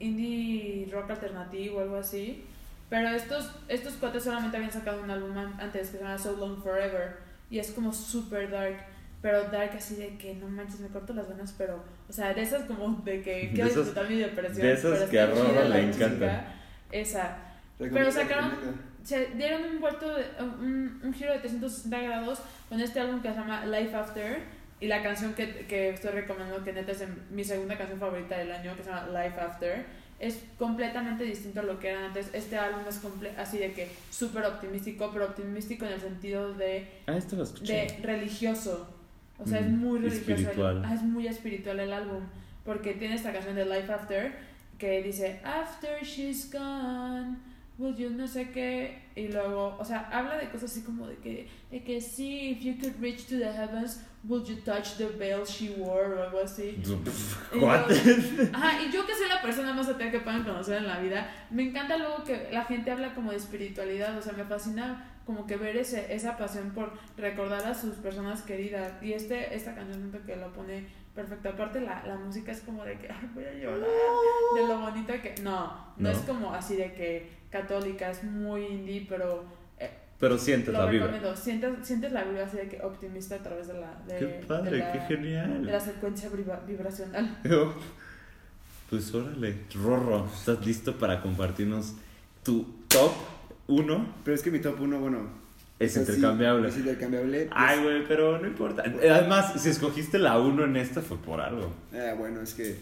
indie 0.00 0.88
rock 0.92 1.10
alternativo 1.10 1.78
o 1.78 1.80
algo 1.80 1.96
así. 1.96 2.44
Pero 2.92 3.08
estos, 3.08 3.50
estos 3.68 3.94
cuates 3.94 4.22
solamente 4.24 4.58
habían 4.58 4.70
sacado 4.70 5.02
un 5.02 5.10
álbum 5.10 5.34
an- 5.38 5.58
antes 5.58 5.88
que 5.88 5.96
se 5.96 6.02
llama 6.04 6.18
So 6.18 6.36
Long 6.36 6.62
Forever. 6.62 7.16
Y 7.48 7.58
es 7.58 7.70
como 7.70 7.90
super 7.90 8.50
dark. 8.50 8.76
Pero 9.22 9.44
dark 9.44 9.70
así 9.74 9.94
de 9.96 10.18
que 10.18 10.34
no 10.34 10.46
manches, 10.48 10.80
me 10.80 10.88
corto 10.88 11.14
las 11.14 11.26
venas, 11.26 11.54
pero, 11.56 11.82
o 12.08 12.12
sea, 12.12 12.34
de 12.34 12.42
esas 12.42 12.64
como 12.64 13.00
de 13.04 13.22
que 13.22 13.34
De 13.48 13.50
quiero 13.54 13.70
esas- 13.70 13.84
disfrutar 13.86 14.10
mi 14.10 14.18
depresión. 14.18 14.66
de 14.66 14.72
esas 14.74 14.98
pero 14.98 15.10
que 15.10 15.20
a 15.20 15.26
la 15.68 15.76
le 15.76 15.86
música. 15.86 16.04
encantan. 16.06 16.44
Esa 16.90 17.36
Recomiendo, 17.78 18.10
sacaron- 18.12 18.52
se 19.02 19.26
dieron 19.36 19.62
un 19.64 19.80
vuelto 19.80 20.14
de, 20.14 20.24
un, 20.40 21.00
un 21.02 21.14
giro 21.14 21.32
de 21.32 21.38
360 21.38 21.98
grados 21.98 22.40
con 22.68 22.78
este 22.80 23.00
álbum 23.00 23.22
que 23.22 23.28
se 23.30 23.34
llama 23.36 23.64
Life 23.64 23.96
After 23.96 24.42
y 24.80 24.86
la 24.88 25.02
canción 25.02 25.32
que, 25.34 25.66
que 25.66 25.90
estoy 25.90 26.10
recomendando 26.10 26.62
que 26.62 26.72
neta 26.72 26.92
es 26.92 27.02
mi 27.30 27.42
segunda 27.42 27.78
canción 27.78 27.98
favorita 27.98 28.36
del 28.36 28.52
año 28.52 28.76
que 28.76 28.82
se 28.84 28.90
llama 28.90 29.06
Life 29.08 29.40
After 29.40 29.86
es 30.22 30.38
completamente 30.56 31.24
distinto 31.24 31.60
a 31.60 31.64
lo 31.64 31.78
que 31.78 31.88
era 31.90 32.06
antes. 32.06 32.30
Este 32.32 32.56
álbum 32.56 32.82
es 32.88 32.96
comple 32.98 33.30
así 33.36 33.58
de 33.58 33.72
que 33.72 33.90
súper 34.10 34.44
optimístico 34.46 35.10
pero 35.12 35.26
optimístico 35.26 35.84
en 35.84 35.92
el 35.92 36.00
sentido 36.00 36.54
de, 36.54 36.88
Ah, 37.06 37.18
de 37.18 37.98
religioso. 38.02 38.88
O 39.38 39.46
sea 39.46 39.58
es 39.60 39.66
Mm, 39.68 39.76
muy 39.78 39.98
religioso 39.98 40.30
el- 40.32 40.38
espiritual. 40.40 40.82
ah, 40.86 40.94
es 40.94 41.02
muy 41.02 41.26
espiritual 41.26 41.80
el 41.80 41.92
álbum 41.92 42.22
porque 42.64 42.94
tiene 42.94 43.16
esta 43.16 43.32
canción 43.32 43.56
de 43.56 43.64
Life 43.66 43.92
After 43.92 44.32
que 44.78 45.02
dice, 45.02 45.40
After 45.44 46.02
she's 46.04 46.50
gone, 46.52 47.36
will 47.78 47.96
you 47.96 48.10
no 48.10 48.26
sé 48.28 48.50
qué, 48.50 49.02
y 49.16 49.28
luego, 49.28 49.76
o 49.78 49.84
sea, 49.84 50.08
habla 50.12 50.36
de 50.36 50.48
cosas 50.50 50.70
así 50.70 50.82
como 50.82 51.06
de 51.08 51.16
que, 51.16 51.48
de 51.70 51.82
que 51.82 52.00
sí, 52.00 52.50
if 52.50 52.60
you 52.62 52.74
could 52.80 52.94
reach 53.00 53.24
to 53.26 53.36
the 53.38 53.52
heavens, 53.52 54.00
would 54.28 54.46
you 54.46 54.56
touch 54.64 54.96
the 54.98 55.06
veil 55.18 55.44
she 55.44 55.70
wore, 55.76 56.14
o 56.14 56.22
algo 56.22 56.40
así. 56.40 56.76
What? 57.54 57.90
Ajá, 58.52 58.82
y 58.82 58.90
yo 58.92 59.04
que 59.06 59.14
soy 59.14 59.28
la 59.28 59.42
persona 59.42 59.72
más 59.72 59.88
atea 59.88 60.10
que 60.10 60.20
puedan 60.20 60.44
conocer 60.44 60.78
en 60.78 60.86
la 60.86 60.98
vida, 61.00 61.28
me 61.50 61.64
encanta 61.64 61.96
luego 61.96 62.22
que 62.24 62.48
la 62.52 62.64
gente 62.64 62.90
habla 62.90 63.14
como 63.14 63.30
de 63.32 63.36
espiritualidad, 63.36 64.16
o 64.16 64.22
sea, 64.22 64.32
me 64.32 64.44
fascina 64.44 65.08
como 65.26 65.46
que 65.46 65.56
ver 65.56 65.76
ese, 65.76 66.12
esa 66.14 66.36
pasión 66.36 66.70
por 66.70 66.92
recordar 67.16 67.64
a 67.66 67.74
sus 67.74 67.94
personas 67.96 68.42
queridas. 68.42 68.92
Y 69.02 69.12
este, 69.12 69.54
esta 69.54 69.74
canción 69.74 70.10
que 70.26 70.36
lo 70.36 70.52
pone 70.52 70.86
perfecto. 71.14 71.50
Aparte 71.50 71.80
la, 71.80 72.04
la 72.06 72.16
música 72.16 72.50
es 72.52 72.60
como 72.60 72.84
de 72.84 72.98
que, 72.98 73.08
ay, 73.10 73.30
voy 73.34 73.44
a 73.44 73.52
llorar, 73.54 73.88
de 74.56 74.66
lo 74.66 74.78
bonita 74.80 75.20
que... 75.22 75.34
No, 75.42 75.66
no, 75.96 76.08
No. 76.08 76.10
es 76.10 76.18
como 76.18 76.52
así 76.52 76.76
de 76.76 76.92
que 76.94 77.28
católica, 77.50 78.10
es 78.10 78.24
muy 78.24 78.64
indie, 78.66 79.06
pero... 79.08 79.44
eh, 80.22 80.28
Pero 80.28 80.38
sientes 80.38 80.72
lo 80.72 80.84
la 80.84 80.90
vibra. 80.90 81.06
recomiendo. 81.08 81.36
Sientes, 81.36 81.70
sientes 81.82 82.12
la 82.12 82.22
vibra 82.24 82.44
así 82.46 82.56
de 82.56 82.68
que 82.68 82.80
optimista 82.82 83.34
a 83.34 83.38
través 83.42 83.66
de 83.66 83.74
la... 83.74 84.00
De, 84.06 84.18
Qué 84.18 84.24
de 84.26 84.32
padre, 84.46 84.78
la- 84.78 84.92
qué 84.92 84.98
De 84.98 85.04
la 85.04 85.08
genial. 85.08 85.80
secuencia 85.84 86.28
vibra- 86.30 86.60
vibracional. 86.66 87.38
Pues 88.90 89.14
órale, 89.14 89.56
Rorro, 89.74 90.28
¿estás 90.34 90.64
listo 90.66 90.98
para 90.98 91.22
compartirnos 91.22 91.94
tu 92.42 92.64
top 92.88 93.12
1? 93.66 94.14
Pero 94.22 94.34
es 94.34 94.42
que 94.42 94.50
mi 94.50 94.58
top 94.58 94.78
1, 94.82 95.00
bueno. 95.00 95.30
Es 95.78 95.92
o 95.92 95.94
sea, 95.94 96.04
sí, 96.04 96.12
intercambiable. 96.12 96.68
Es 96.68 96.76
intercambiable. 96.76 97.48
Ay, 97.52 97.78
pues- 97.80 97.82
güey, 97.96 98.06
pero 98.06 98.38
no 98.38 98.46
importa. 98.46 98.82
Además, 98.84 99.54
si 99.60 99.70
escogiste 99.70 100.18
la 100.18 100.38
1 100.38 100.64
en 100.64 100.76
esta 100.76 101.00
fue 101.00 101.16
por 101.16 101.40
algo. 101.40 101.72
Ah, 101.94 102.14
bueno, 102.18 102.42
es 102.42 102.52
que. 102.52 102.76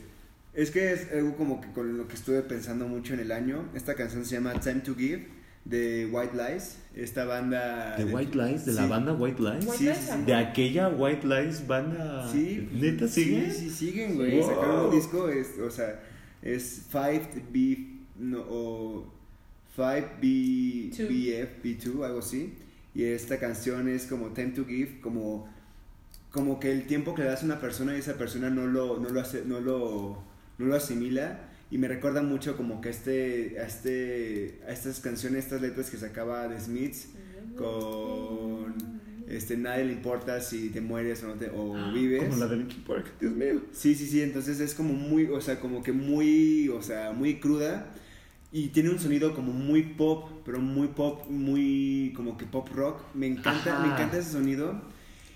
Es 0.52 0.72
que 0.72 0.92
es 0.92 1.12
algo 1.12 1.36
como 1.36 1.60
que 1.60 1.70
con 1.70 1.96
lo 1.96 2.08
que 2.08 2.14
estuve 2.16 2.42
pensando 2.42 2.88
mucho 2.88 3.14
en 3.14 3.20
el 3.20 3.30
año. 3.30 3.66
Esta 3.76 3.94
canción 3.94 4.24
se 4.24 4.34
llama 4.34 4.54
Time 4.54 4.80
to 4.80 4.96
Give 4.96 5.28
de 5.64 6.08
White 6.10 6.32
Lies. 6.36 6.76
Esta 6.94 7.24
banda. 7.24 7.96
¿De 7.96 8.04
White 8.04 8.36
Lies? 8.36 8.66
¿De 8.66 8.72
la 8.72 8.82
Sí. 8.84 8.88
banda 8.88 9.12
White 9.12 9.40
Lies? 9.42 9.64
White 9.64 9.78
Sí, 9.78 9.84
Lies, 9.84 9.96
sí. 9.98 10.22
¿De 10.26 10.34
aquella 10.34 10.88
White 10.88 11.26
Lies 11.26 11.66
banda? 11.66 12.28
Sí. 12.30 12.68
¿Neta 12.72 13.06
sigue? 13.06 13.50
Sí, 13.50 13.68
sí, 13.68 13.70
siguen, 13.70 14.16
güey. 14.16 14.40
Wow. 14.40 14.48
Sacaron 14.48 14.86
un 14.86 14.90
disco, 14.90 15.28
es, 15.28 15.58
o 15.58 15.70
sea, 15.70 16.00
es 16.42 16.82
5B 16.90 17.98
no, 18.16 18.40
o 18.48 19.12
5B, 19.76 20.90
Two. 20.96 21.06
BF, 21.06 21.62
B2, 21.62 22.04
algo 22.04 22.18
así. 22.18 22.54
Y 22.94 23.04
esta 23.04 23.38
canción 23.38 23.88
es 23.88 24.06
como 24.06 24.30
Time 24.30 24.50
to 24.50 24.64
Give, 24.66 25.00
como, 25.00 25.48
como 26.32 26.58
que 26.58 26.72
el 26.72 26.86
tiempo 26.86 27.14
que 27.14 27.22
le 27.22 27.28
das 27.28 27.42
a 27.42 27.46
una 27.46 27.60
persona 27.60 27.94
y 27.94 28.00
esa 28.00 28.14
persona 28.14 28.50
no 28.50 28.66
lo, 28.66 28.98
no 28.98 29.10
lo, 29.10 29.20
hace, 29.20 29.44
no 29.46 29.60
lo, 29.60 30.22
no 30.58 30.66
lo 30.66 30.74
asimila. 30.74 31.38
Y 31.70 31.78
me 31.78 31.86
recuerda 31.88 32.20
mucho 32.22 32.56
como 32.56 32.80
que 32.80 32.88
este, 32.90 33.56
a, 33.60 33.66
este, 33.66 34.60
a 34.66 34.72
estas 34.72 35.00
canciones, 35.00 35.44
estas 35.44 35.60
letras 35.62 35.88
que 35.90 35.96
sacaba 35.96 36.48
de 36.48 36.60
Smiths 36.60 37.08
con 37.56 38.74
este 39.28 39.56
nadie 39.56 39.84
le 39.84 39.92
importa 39.92 40.40
si 40.40 40.70
te 40.70 40.80
mueres 40.80 41.22
o 41.22 41.28
no 41.28 41.34
te 41.34 41.48
o 41.54 41.92
vives. 41.92 42.22
Ah, 42.24 42.28
Como 42.28 42.40
la 42.40 42.46
de 42.48 42.56
Linkin 42.56 42.82
Park, 42.82 43.06
Dios 43.20 43.32
mío. 43.32 43.62
Sí, 43.72 43.94
sí, 43.94 44.06
sí, 44.06 44.20
entonces 44.22 44.58
es 44.58 44.74
como 44.74 44.92
muy, 44.92 45.26
o 45.26 45.40
sea, 45.40 45.60
como 45.60 45.82
que 45.82 45.92
muy, 45.92 46.68
o 46.68 46.82
sea, 46.82 47.12
muy 47.12 47.36
cruda 47.38 47.86
y 48.52 48.68
tiene 48.68 48.90
un 48.90 48.98
sonido 48.98 49.32
como 49.34 49.52
muy 49.52 49.82
pop, 49.82 50.28
pero 50.44 50.58
muy 50.58 50.88
pop, 50.88 51.28
muy 51.30 52.12
como 52.16 52.36
que 52.36 52.46
pop 52.46 52.68
rock. 52.74 53.00
Me 53.14 53.28
encanta, 53.28 53.74
Ajá. 53.76 53.86
me 53.86 53.92
encanta 53.92 54.18
ese 54.18 54.32
sonido 54.32 54.82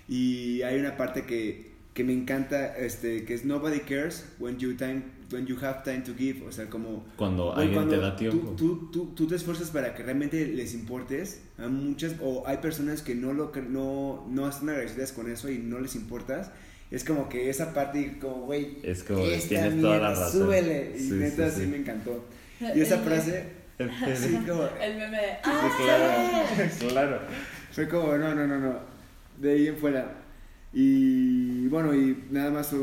y 0.09 0.61
hay 0.63 0.77
una 0.79 0.97
parte 0.97 1.23
que, 1.23 1.71
que 1.93 2.03
me 2.03 2.11
encanta, 2.11 2.75
este, 2.77 3.23
que 3.23 3.33
es 3.33 3.45
Nobody 3.45 3.79
cares 3.79 4.25
when 4.39 4.57
you 4.57 4.75
time, 4.75 5.03
when 5.31 5.45
you 5.45 5.57
have 5.61 5.83
time 5.83 6.01
to 6.03 6.13
give, 6.15 6.43
o 6.47 6.51
sea, 6.51 6.69
como 6.69 7.05
Cuando 7.17 7.53
alguien 7.55 7.71
te 7.71 7.75
cuando 7.75 8.01
da 8.01 8.15
tiempo. 8.15 8.49
Tú, 8.51 8.89
tú, 8.89 8.91
tú, 8.91 9.13
tú 9.15 9.27
te 9.27 9.35
esfuerzas 9.35 9.69
para 9.71 9.93
que 9.95 10.03
realmente 10.03 10.45
les 10.47 10.73
importes. 10.73 11.41
A 11.57 11.67
muchas, 11.67 12.15
o 12.21 12.43
hay 12.47 12.57
personas 12.57 13.01
que 13.01 13.15
no, 13.15 13.33
lo, 13.33 13.51
no, 13.69 14.25
no 14.29 14.49
están 14.49 14.69
agradecidas 14.69 15.11
con 15.11 15.29
eso 15.31 15.49
y 15.49 15.57
no 15.57 15.79
les 15.79 15.95
importas. 15.95 16.51
Es 16.91 17.03
como 17.03 17.27
que 17.29 17.49
esa 17.49 17.73
parte, 17.73 18.17
como, 18.19 18.45
güey, 18.45 18.77
Es 18.83 19.03
como, 19.03 19.19
esta 19.25 19.49
tienes 19.49 19.81
toda 19.81 19.97
la 19.97 20.07
mierda, 20.09 20.25
razón. 20.25 20.41
súbele. 20.43 20.93
Y 20.95 20.99
Sí, 20.99 21.11
neta, 21.13 21.49
sí, 21.49 21.55
sí, 21.55 21.61
sí. 21.61 21.67
me 21.67 21.77
encantó. 21.77 22.23
Y 22.59 22.79
esa 22.81 22.99
frase, 22.99 23.45
sí, 23.79 24.37
como, 24.47 24.63
El 24.81 24.95
meme. 24.97 25.37
Sí, 25.43 25.83
claro, 25.83 26.89
claro. 26.89 27.19
fue 27.71 27.87
como, 27.89 28.17
no, 28.17 28.35
no, 28.35 28.47
no, 28.47 28.59
no. 28.59 28.79
De 29.39 29.51
ahí 29.53 29.67
en 29.67 29.77
fuera. 29.77 30.24
Y 30.77 31.67
bueno, 31.67 31.95
y 31.95 32.25
nada 32.31 32.51
más 32.51 32.75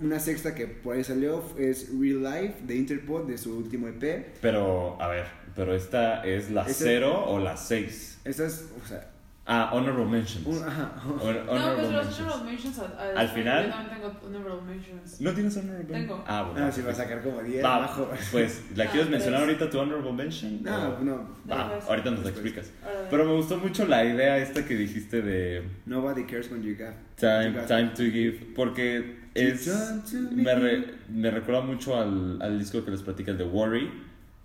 una 0.00 0.18
sexta 0.18 0.54
que 0.54 0.66
por 0.66 0.96
ahí 0.96 1.04
salió 1.04 1.42
es 1.58 1.90
Real 1.90 2.22
Life 2.22 2.54
de 2.66 2.74
Interpol 2.76 3.26
de 3.26 3.36
su 3.36 3.54
último 3.54 3.86
EP. 3.86 4.32
Pero, 4.40 4.96
a 5.00 5.08
ver, 5.08 5.26
pero 5.54 5.74
esta 5.74 6.24
es 6.24 6.50
la 6.50 6.62
Esta- 6.62 6.84
0 6.84 7.24
o 7.28 7.38
la 7.38 7.58
6. 7.58 8.20
Esa 8.24 8.46
es, 8.46 8.66
o 8.82 8.88
sea, 8.88 9.10
Ah, 9.46 9.68
Honorable 9.74 10.06
Mentions. 10.06 10.62
ajá, 10.62 10.92
No, 11.06 11.14
honorable 11.16 11.74
pues 11.74 11.92
los 11.92 12.04
mentions. 12.06 12.20
honorable 12.20 12.50
mentions 12.50 12.78
al, 12.78 12.98
al- 12.98 13.18
¿Al 13.18 13.28
final? 13.28 13.64
Yo 13.66 13.70
también 13.70 13.94
tengo 14.00 14.20
honorable 14.26 14.62
mentions. 14.74 15.20
¿No 15.20 15.32
tienes 15.32 15.56
Honorable 15.58 15.84
Tengo. 15.84 16.24
Ah, 16.26 16.42
bueno. 16.50 16.66
Ah, 16.66 16.72
sí, 16.72 16.80
va 16.80 16.90
a 16.92 16.94
sacar 16.94 17.22
como 17.22 17.42
10 17.42 17.62
Va, 17.62 17.76
abajo. 17.76 18.10
pues, 18.32 18.62
¿la 18.74 18.84
Ah, 18.84 18.90
quieres 18.90 19.10
mencionar 19.10 19.40
pues. 19.40 19.50
ahorita 19.60 19.70
tu 19.70 19.78
Honorable 19.80 20.12
Mention? 20.12 20.62
No, 20.62 20.88
O- 20.88 21.00
no. 21.04 21.28
Va, 21.50 21.78
ahorita 21.88 22.10
nos 22.12 22.22
la 22.24 22.30
explicas. 22.30 22.70
Pero 23.10 23.24
me 23.26 23.32
gustó 23.32 23.58
mucho 23.58 23.86
la 23.86 24.02
idea 24.06 24.38
esta 24.38 24.64
que 24.64 24.76
dijiste 24.76 25.20
de 25.20 25.62
Nobody 25.84 26.24
cares 26.24 26.50
when 26.50 26.62
you 26.62 26.74
got. 26.78 26.94
Time, 27.16 27.52
you 27.52 27.58
got- 27.58 27.66
time 27.68 27.90
to 27.94 28.02
Give, 28.04 28.52
porque 28.56 29.18
es, 29.34 29.64
Time 29.66 30.00
to 30.10 30.34
me, 30.34 30.42
give. 30.42 30.54
re- 30.54 30.94
me 31.10 31.30
recuerda 31.30 31.60
mucho 31.60 32.00
al, 32.00 32.40
al 32.40 32.58
disco 32.58 32.82
que 32.82 32.90
les 32.92 33.02
platica, 33.02 33.32
el 33.32 33.36
de 33.38 33.44
Worry, 33.44 33.90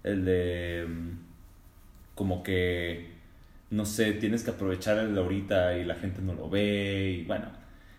el 0.04 0.26
de 0.26 0.86
mm, 0.90 1.10
como 2.16 2.44
que, 2.44 3.09
no 3.72 3.86
sé, 3.86 4.14
tienes 4.14 4.44
que 4.44 4.52
aprovechar 4.52 4.98
el 4.98 5.14
de 5.14 5.22
ahorita 5.22 5.78
y 5.78 5.86
la 5.86 5.96
gente 5.96 6.22
no 6.22 6.34
lo 6.34 6.50
ve, 6.50 7.20
y 7.22 7.26
bueno, 7.26 7.48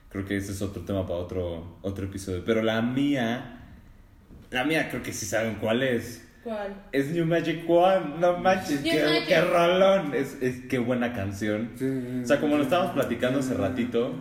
creo 0.08 0.24
que 0.24 0.36
ese 0.36 0.52
es 0.52 0.62
otro 0.62 0.82
tema 0.82 1.06
para 1.06 1.20
otro, 1.20 1.78
otro 1.82 2.06
episodio, 2.06 2.42
pero 2.44 2.62
la 2.62 2.82
mía, 2.82 3.60
la 4.50 4.64
mía 4.64 4.88
creo 4.90 5.02
que 5.02 5.12
sí 5.12 5.26
saben 5.26 5.56
cuál 5.56 5.82
es. 5.82 6.26
¿Cuál? 6.42 6.74
Es 6.90 7.10
New 7.10 7.26
Magic 7.26 7.68
One, 7.68 8.16
no 8.18 8.38
manches, 8.38 8.82
New 8.82 8.92
qué, 8.92 9.04
Magic. 9.04 9.28
qué 9.28 9.40
rolón, 9.42 10.14
es, 10.14 10.38
es 10.40 10.60
qué 10.68 10.78
buena 10.78 11.12
canción. 11.12 11.70
O 12.24 12.26
sea, 12.26 12.40
como 12.40 12.56
lo 12.56 12.62
estábamos 12.62 12.92
platicando 12.92 13.40
hace 13.40 13.54
ratito, 13.54 14.14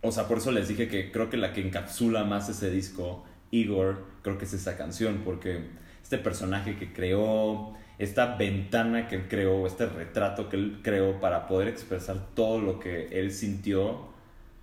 o 0.00 0.12
sea, 0.12 0.26
por 0.28 0.38
eso 0.38 0.50
les 0.52 0.68
dije 0.68 0.88
que 0.88 1.12
creo 1.12 1.28
que 1.28 1.36
la 1.36 1.52
que 1.52 1.60
encapsula 1.60 2.24
más 2.24 2.48
ese 2.48 2.70
disco, 2.70 3.24
Igor, 3.50 4.04
creo 4.22 4.38
que 4.38 4.44
es 4.44 4.52
esa 4.52 4.76
canción, 4.76 5.22
porque 5.24 5.60
este 6.02 6.18
personaje 6.18 6.76
que 6.76 6.92
creó, 6.92 7.74
esta 7.98 8.36
ventana 8.36 9.08
que 9.08 9.16
él 9.16 9.26
creó, 9.28 9.66
este 9.66 9.86
retrato 9.86 10.48
que 10.48 10.56
él 10.56 10.80
creó 10.82 11.20
para 11.20 11.46
poder 11.46 11.68
expresar 11.68 12.16
todo 12.34 12.60
lo 12.60 12.80
que 12.80 13.08
él 13.12 13.32
sintió, 13.32 14.08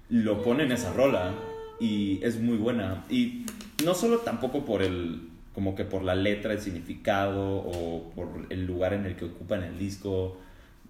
lo 0.10 0.42
pone 0.42 0.64
en 0.64 0.72
esa 0.72 0.94
rola 0.94 1.34
y 1.80 2.20
es 2.24 2.40
muy 2.40 2.58
buena. 2.58 3.06
Y 3.10 3.46
no 3.86 3.94
solo 3.94 4.20
tampoco 4.20 4.66
por 4.66 4.82
el, 4.82 5.30
como 5.54 5.76
que 5.76 5.86
por 5.86 6.04
la 6.04 6.16
letra, 6.16 6.54
el 6.54 6.60
significado 6.60 7.58
o 7.58 8.12
por 8.16 8.28
el 8.50 8.66
lugar 8.66 8.94
en 8.94 9.06
el 9.06 9.16
que 9.16 9.26
ocupa 9.26 9.56
en 9.56 9.64
el 9.64 9.78
disco, 9.78 10.38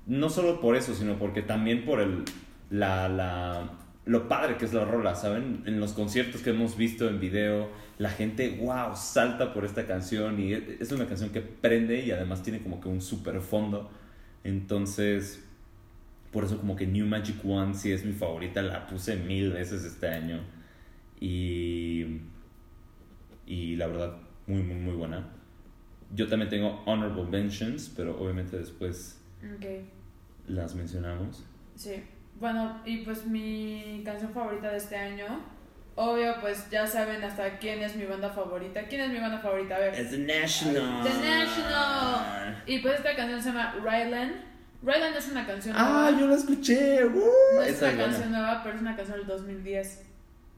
no 0.07 0.29
solo 0.29 0.59
por 0.59 0.75
eso, 0.75 0.95
sino 0.95 1.19
porque 1.19 1.41
también 1.41 1.85
por 1.85 1.99
el, 1.99 2.23
la, 2.69 3.07
la, 3.09 3.69
lo 4.09 4.27
padre 4.27 4.57
que 4.57 4.65
es 4.65 4.73
la 4.73 4.85
rola, 4.85 5.13
¿saben? 5.13 5.61
En 5.67 5.79
los 5.79 5.93
conciertos 5.93 6.41
que 6.41 6.49
hemos 6.49 6.75
visto 6.77 7.07
en 7.07 7.19
video, 7.19 7.69
la 7.99 8.09
gente, 8.09 8.57
wow, 8.59 8.95
salta 8.95 9.53
por 9.53 9.65
esta 9.65 9.85
canción 9.85 10.39
y 10.39 10.53
e- 10.53 10.77
es 10.79 10.91
una 10.91 11.05
canción 11.05 11.29
que 11.29 11.41
prende 11.41 12.03
y 12.03 12.09
además 12.11 12.41
tiene 12.41 12.59
como 12.61 12.81
que 12.81 12.89
un 12.89 13.01
super 13.01 13.39
fondo. 13.39 13.91
Entonces, 14.43 15.45
por 16.31 16.43
eso 16.43 16.57
como 16.57 16.75
que 16.75 16.87
New 16.87 17.05
Magic 17.05 17.35
One 17.45 17.75
sí 17.75 17.91
es 17.91 18.03
mi 18.03 18.13
favorita, 18.13 18.61
la 18.63 18.87
puse 18.87 19.15
mil 19.15 19.51
veces 19.51 19.83
este 19.85 20.07
año. 20.07 20.39
Y, 21.19 22.21
y 23.45 23.75
la 23.75 23.87
verdad, 23.87 24.17
muy, 24.47 24.63
muy, 24.63 24.75
muy 24.77 24.93
buena. 24.95 25.27
Yo 26.15 26.27
también 26.27 26.49
tengo 26.49 26.81
Honorable 26.85 27.25
Mentions, 27.25 27.91
pero 27.95 28.19
obviamente 28.19 28.57
después 28.57 29.19
Ok, 29.55 29.65
las 30.47 30.73
mencionamos. 30.73 31.43
sí. 31.75 31.91
Bueno, 32.39 32.81
y 32.85 32.97
pues 32.99 33.25
mi 33.25 34.01
canción 34.05 34.31
favorita 34.33 34.69
de 34.71 34.77
este 34.77 34.95
año, 34.95 35.25
obvio, 35.95 36.35
pues 36.39 36.69
ya 36.69 36.87
saben 36.87 37.23
hasta 37.23 37.57
quién 37.59 37.81
es 37.83 37.95
mi 37.95 38.05
banda 38.05 38.29
favorita. 38.29 38.83
¿Quién 38.87 39.01
es 39.01 39.09
mi 39.11 39.19
banda 39.19 39.39
favorita? 39.39 39.75
A 39.75 39.79
ver. 39.79 40.09
The 40.09 40.17
National. 40.19 41.03
The 41.03 41.29
National. 41.29 42.63
Y 42.65 42.79
pues 42.79 42.95
esta 42.95 43.15
canción 43.15 43.41
se 43.41 43.49
llama 43.49 43.75
Ryland. 43.83 44.31
Ryland 44.81 45.15
es 45.17 45.27
una 45.29 45.45
canción 45.45 45.75
Ah, 45.77 46.07
nueva. 46.11 46.19
yo 46.21 46.27
la 46.27 46.35
escuché. 46.35 47.05
¡uh! 47.05 47.21
No 47.55 47.61
es 47.61 47.69
Esa 47.75 47.85
una 47.85 47.89
es 47.91 47.97
buena. 47.97 48.03
canción 48.05 48.31
nueva, 48.31 48.63
pero 48.63 48.75
es 48.75 48.81
una 48.81 48.95
canción 48.95 49.17
del 49.17 49.27
2010. 49.27 50.05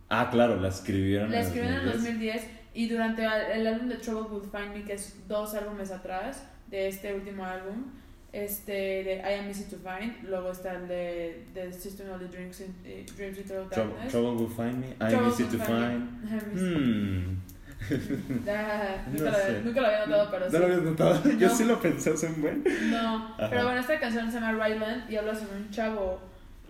Ah, 0.10 0.30
claro, 0.30 0.58
la 0.60 0.68
escribieron. 0.68 1.32
La 1.32 1.40
en 1.40 1.46
escribieron 1.46 1.80
en 1.80 1.86
el 1.88 1.92
2010. 1.94 2.36
2010 2.36 2.62
y 2.74 2.88
durante 2.90 3.24
el 3.54 3.66
álbum 3.68 3.90
de 3.90 3.96
Trouble 3.96 4.30
Will 4.38 4.50
Find 4.52 4.76
Me, 4.76 4.84
que 4.84 4.94
es 4.94 5.28
dos 5.28 5.56
álbumes 5.56 5.92
atrás 5.92 6.44
de 6.68 6.88
este 6.88 7.14
último 7.16 7.44
álbum, 7.44 7.86
este 8.34 8.72
de 8.72 9.16
I 9.18 9.40
Am 9.40 9.48
Easy 9.48 9.66
to 9.66 9.78
Find, 9.78 10.24
luego 10.30 10.52
está 10.52 10.76
el 10.76 10.88
de, 10.88 11.46
de 11.54 11.74
System 11.74 12.10
Only 12.12 12.28
Dreams 12.28 12.62
in, 12.62 12.76
eh, 12.86 13.06
Dreams 13.16 13.48
Darkness. 13.48 14.10
Trouble 14.12 14.32
will 14.44 14.50
find 14.50 14.78
me. 14.80 14.88
I'm 15.00 15.10
Trouble 15.10 15.30
easy 15.32 15.44
to 15.46 15.64
find. 15.64 16.10
Hmm. 16.54 17.38
Ah, 18.48 19.04
nunca, 19.12 19.32
lo, 19.32 19.62
nunca 19.64 19.82
lo 19.82 19.88
había 19.88 20.06
notado, 20.06 20.32
pero 20.32 20.46
sí. 20.46 20.54
¿No 20.54 20.60
lo 20.60 20.66
habías 20.66 20.82
notado? 20.84 21.24
Yo 21.40 21.48
No. 21.48 21.56
sí 21.56 21.64
lo 21.66 21.82
pensé 21.82 22.12
hace 22.12 22.28
un 22.28 22.42
buen. 22.42 22.64
No, 22.92 23.26
Ajá. 23.34 23.50
pero 23.50 23.64
bueno, 23.66 23.80
esta 23.82 24.00
canción 24.00 24.32
se 24.32 24.40
llama 24.40 24.52
Ryland 24.54 25.12
y 25.12 25.16
habla 25.16 25.34
sobre 25.36 25.58
un 25.58 25.70
chavo. 25.72 26.20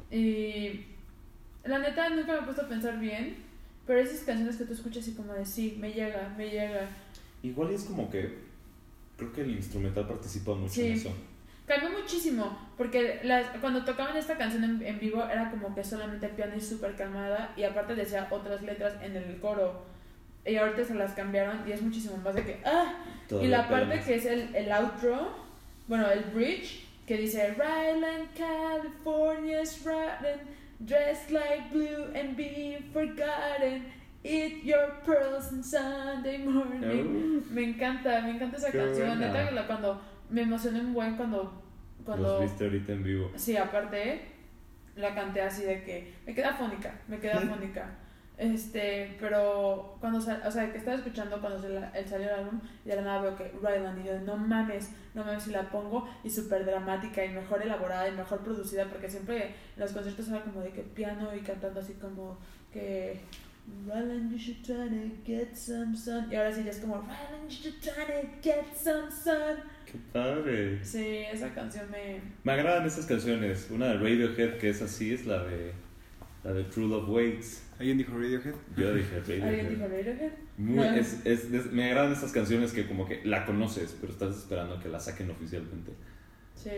Y 0.09 0.85
la 1.65 1.79
neta 1.79 2.09
nunca 2.09 2.31
me 2.33 2.39
he 2.39 2.41
puesto 2.43 2.61
a 2.63 2.67
pensar 2.69 2.97
bien, 2.99 3.35
pero 3.85 3.99
esas 3.99 4.21
canciones 4.21 4.55
que 4.55 4.63
tú 4.63 4.73
escuchas 4.73 5.05
y 5.09 5.13
como 5.13 5.33
de 5.33 5.45
sí, 5.45 5.77
me 5.79 5.91
llega, 5.91 6.33
me 6.37 6.49
llega. 6.49 6.87
Igual 7.43 7.71
es 7.71 7.83
como 7.83 8.09
que. 8.09 8.49
Creo 9.17 9.33
que 9.33 9.41
el 9.41 9.51
instrumental 9.51 10.07
participa 10.07 10.55
mucho 10.55 10.73
Sí. 10.73 10.87
en 10.87 10.93
eso. 10.93 11.13
Cambió 11.71 11.97
muchísimo, 11.97 12.57
porque 12.77 13.21
las, 13.23 13.45
cuando 13.61 13.85
tocaban 13.85 14.17
esta 14.17 14.37
canción 14.37 14.63
en, 14.65 14.81
en 14.85 14.99
vivo 14.99 15.23
era 15.23 15.49
como 15.49 15.73
que 15.73 15.85
solamente 15.85 16.27
piano 16.27 16.53
y 16.57 16.59
súper 16.59 16.95
calmada 16.97 17.53
y 17.55 17.63
aparte 17.63 17.95
decía 17.95 18.27
otras 18.29 18.61
letras 18.61 18.95
en 19.01 19.15
el 19.15 19.39
coro. 19.39 19.85
Y 20.45 20.57
ahorita 20.57 20.83
se 20.83 20.95
las 20.95 21.13
cambiaron 21.13 21.65
y 21.65 21.71
es 21.71 21.81
muchísimo 21.81 22.17
más 22.17 22.35
de 22.35 22.43
que 22.43 22.61
¡ah! 22.65 22.95
Y 23.29 23.47
la 23.47 23.69
parte 23.69 24.01
que 24.01 24.15
es 24.15 24.25
el, 24.25 24.53
el 24.53 24.69
outro, 24.71 25.29
bueno, 25.87 26.09
el 26.11 26.23
bridge, 26.33 26.83
que 27.07 27.15
dice 27.17 27.55
Ryland, 27.57 28.27
California's 28.35 29.85
rotten, 29.85 30.39
dressed 30.79 31.31
like 31.31 31.69
blue 31.71 32.11
and 32.13 32.35
be 32.35 32.79
forgotten, 32.91 33.85
eat 34.25 34.63
your 34.63 34.91
pearls 35.05 35.53
on 35.53 35.63
Sunday 35.63 36.39
morning. 36.39 37.43
Uh, 37.47 37.53
Me 37.53 37.63
encanta, 37.63 38.21
me 38.23 38.31
encanta 38.31 38.57
esa 38.57 38.71
canción. 38.71 39.19
Neta, 39.19 39.65
cuando 39.67 40.01
me 40.31 40.41
emocioné 40.43 40.79
un 40.79 40.93
buen 40.93 41.15
cuando. 41.17 41.61
cuando 42.05 42.27
Los 42.39 42.41
viste 42.41 42.63
ahorita 42.65 42.91
en 42.93 43.03
vivo. 43.03 43.31
Sí, 43.35 43.55
aparte, 43.57 44.21
la 44.95 45.13
canté 45.15 45.41
así 45.41 45.63
de 45.63 45.83
que 45.83 46.13
me 46.25 46.33
queda 46.33 46.53
fónica, 46.53 46.93
me 47.07 47.19
queda 47.19 47.39
fónica. 47.41 47.97
Este, 48.37 49.15
pero 49.19 49.97
cuando 49.99 50.19
sal, 50.19 50.41
o 50.43 50.49
sea, 50.49 50.71
que 50.71 50.79
estaba 50.79 50.97
escuchando 50.97 51.39
cuando 51.39 51.59
se 51.61 51.69
la- 51.69 51.89
el 51.91 52.07
salió 52.07 52.27
el 52.27 52.39
álbum 52.39 52.59
y 52.83 52.89
de 52.89 52.95
la 52.95 53.01
nada 53.03 53.21
veo 53.21 53.35
que 53.35 53.51
Ryland 53.61 53.99
y 54.03 54.07
yo, 54.07 54.19
no 54.21 54.35
mames, 54.35 54.89
no 55.13 55.23
mames 55.23 55.43
si 55.43 55.51
la 55.51 55.69
pongo 55.69 56.09
y 56.23 56.29
súper 56.31 56.65
dramática 56.65 57.23
y 57.23 57.29
mejor 57.29 57.61
elaborada 57.61 58.07
y 58.09 58.13
mejor 58.13 58.39
producida 58.39 58.85
porque 58.85 59.07
siempre 59.09 59.45
en 59.45 59.53
los 59.79 59.91
conciertos 59.91 60.27
era 60.29 60.41
como 60.41 60.61
de 60.61 60.71
que 60.71 60.81
piano 60.81 61.35
y 61.35 61.41
cantando 61.41 61.81
así 61.81 61.93
como 61.93 62.39
que 62.73 63.21
Ryland, 63.87 64.31
you 64.31 64.37
should 64.37 64.63
try 64.63 64.87
to 64.89 65.11
get 65.25 65.55
some 65.55 65.95
sun 65.95 66.27
y 66.31 66.35
ahora 66.35 66.53
sí 66.53 66.63
ya 66.63 66.71
es 66.71 66.79
como 66.79 66.95
Ryland, 67.01 67.49
you 67.49 67.55
should 67.55 67.79
try 67.81 68.05
to 68.05 68.27
get 68.41 68.65
some 68.75 69.09
sun. 69.11 69.57
Qué 69.85 69.97
padre. 70.13 70.83
Sí, 70.83 71.23
esa 71.31 71.53
canción 71.53 71.89
me... 71.91 72.21
Me 72.43 72.51
agradan 72.53 72.85
esas 72.85 73.05
canciones. 73.05 73.67
Una 73.71 73.87
de 73.87 73.93
Radiohead 73.97 74.57
que 74.57 74.69
es 74.69 74.81
así 74.81 75.13
es 75.13 75.25
la 75.25 75.43
de. 75.43 75.73
La 76.43 76.53
de 76.53 76.63
True 76.65 76.87
Love 76.87 77.07
Waits. 77.09 77.63
¿Alguien 77.77 77.97
dijo 77.99 78.13
Radiohead? 78.13 78.55
Yo 78.75 78.93
dije 78.95 79.15
¿Alguien 79.15 79.41
Radiohead. 79.41 79.69
dijo 79.69 79.87
Radiohead? 79.87 80.31
Muy- 80.57 80.87
es, 80.99 81.25
es- 81.25 81.51
es- 81.51 81.71
me 81.71 81.85
agradan 81.85 82.11
esas 82.13 82.31
canciones 82.31 82.71
que 82.71 82.87
como 82.87 83.07
que 83.07 83.21
la 83.25 83.45
conoces, 83.45 83.95
pero 83.99 84.11
estás 84.13 84.35
esperando 84.37 84.75
a 84.75 84.79
que 84.81 84.89
la 84.89 84.99
saquen 84.99 85.29
oficialmente. 85.29 85.91
Sí. 86.55 86.69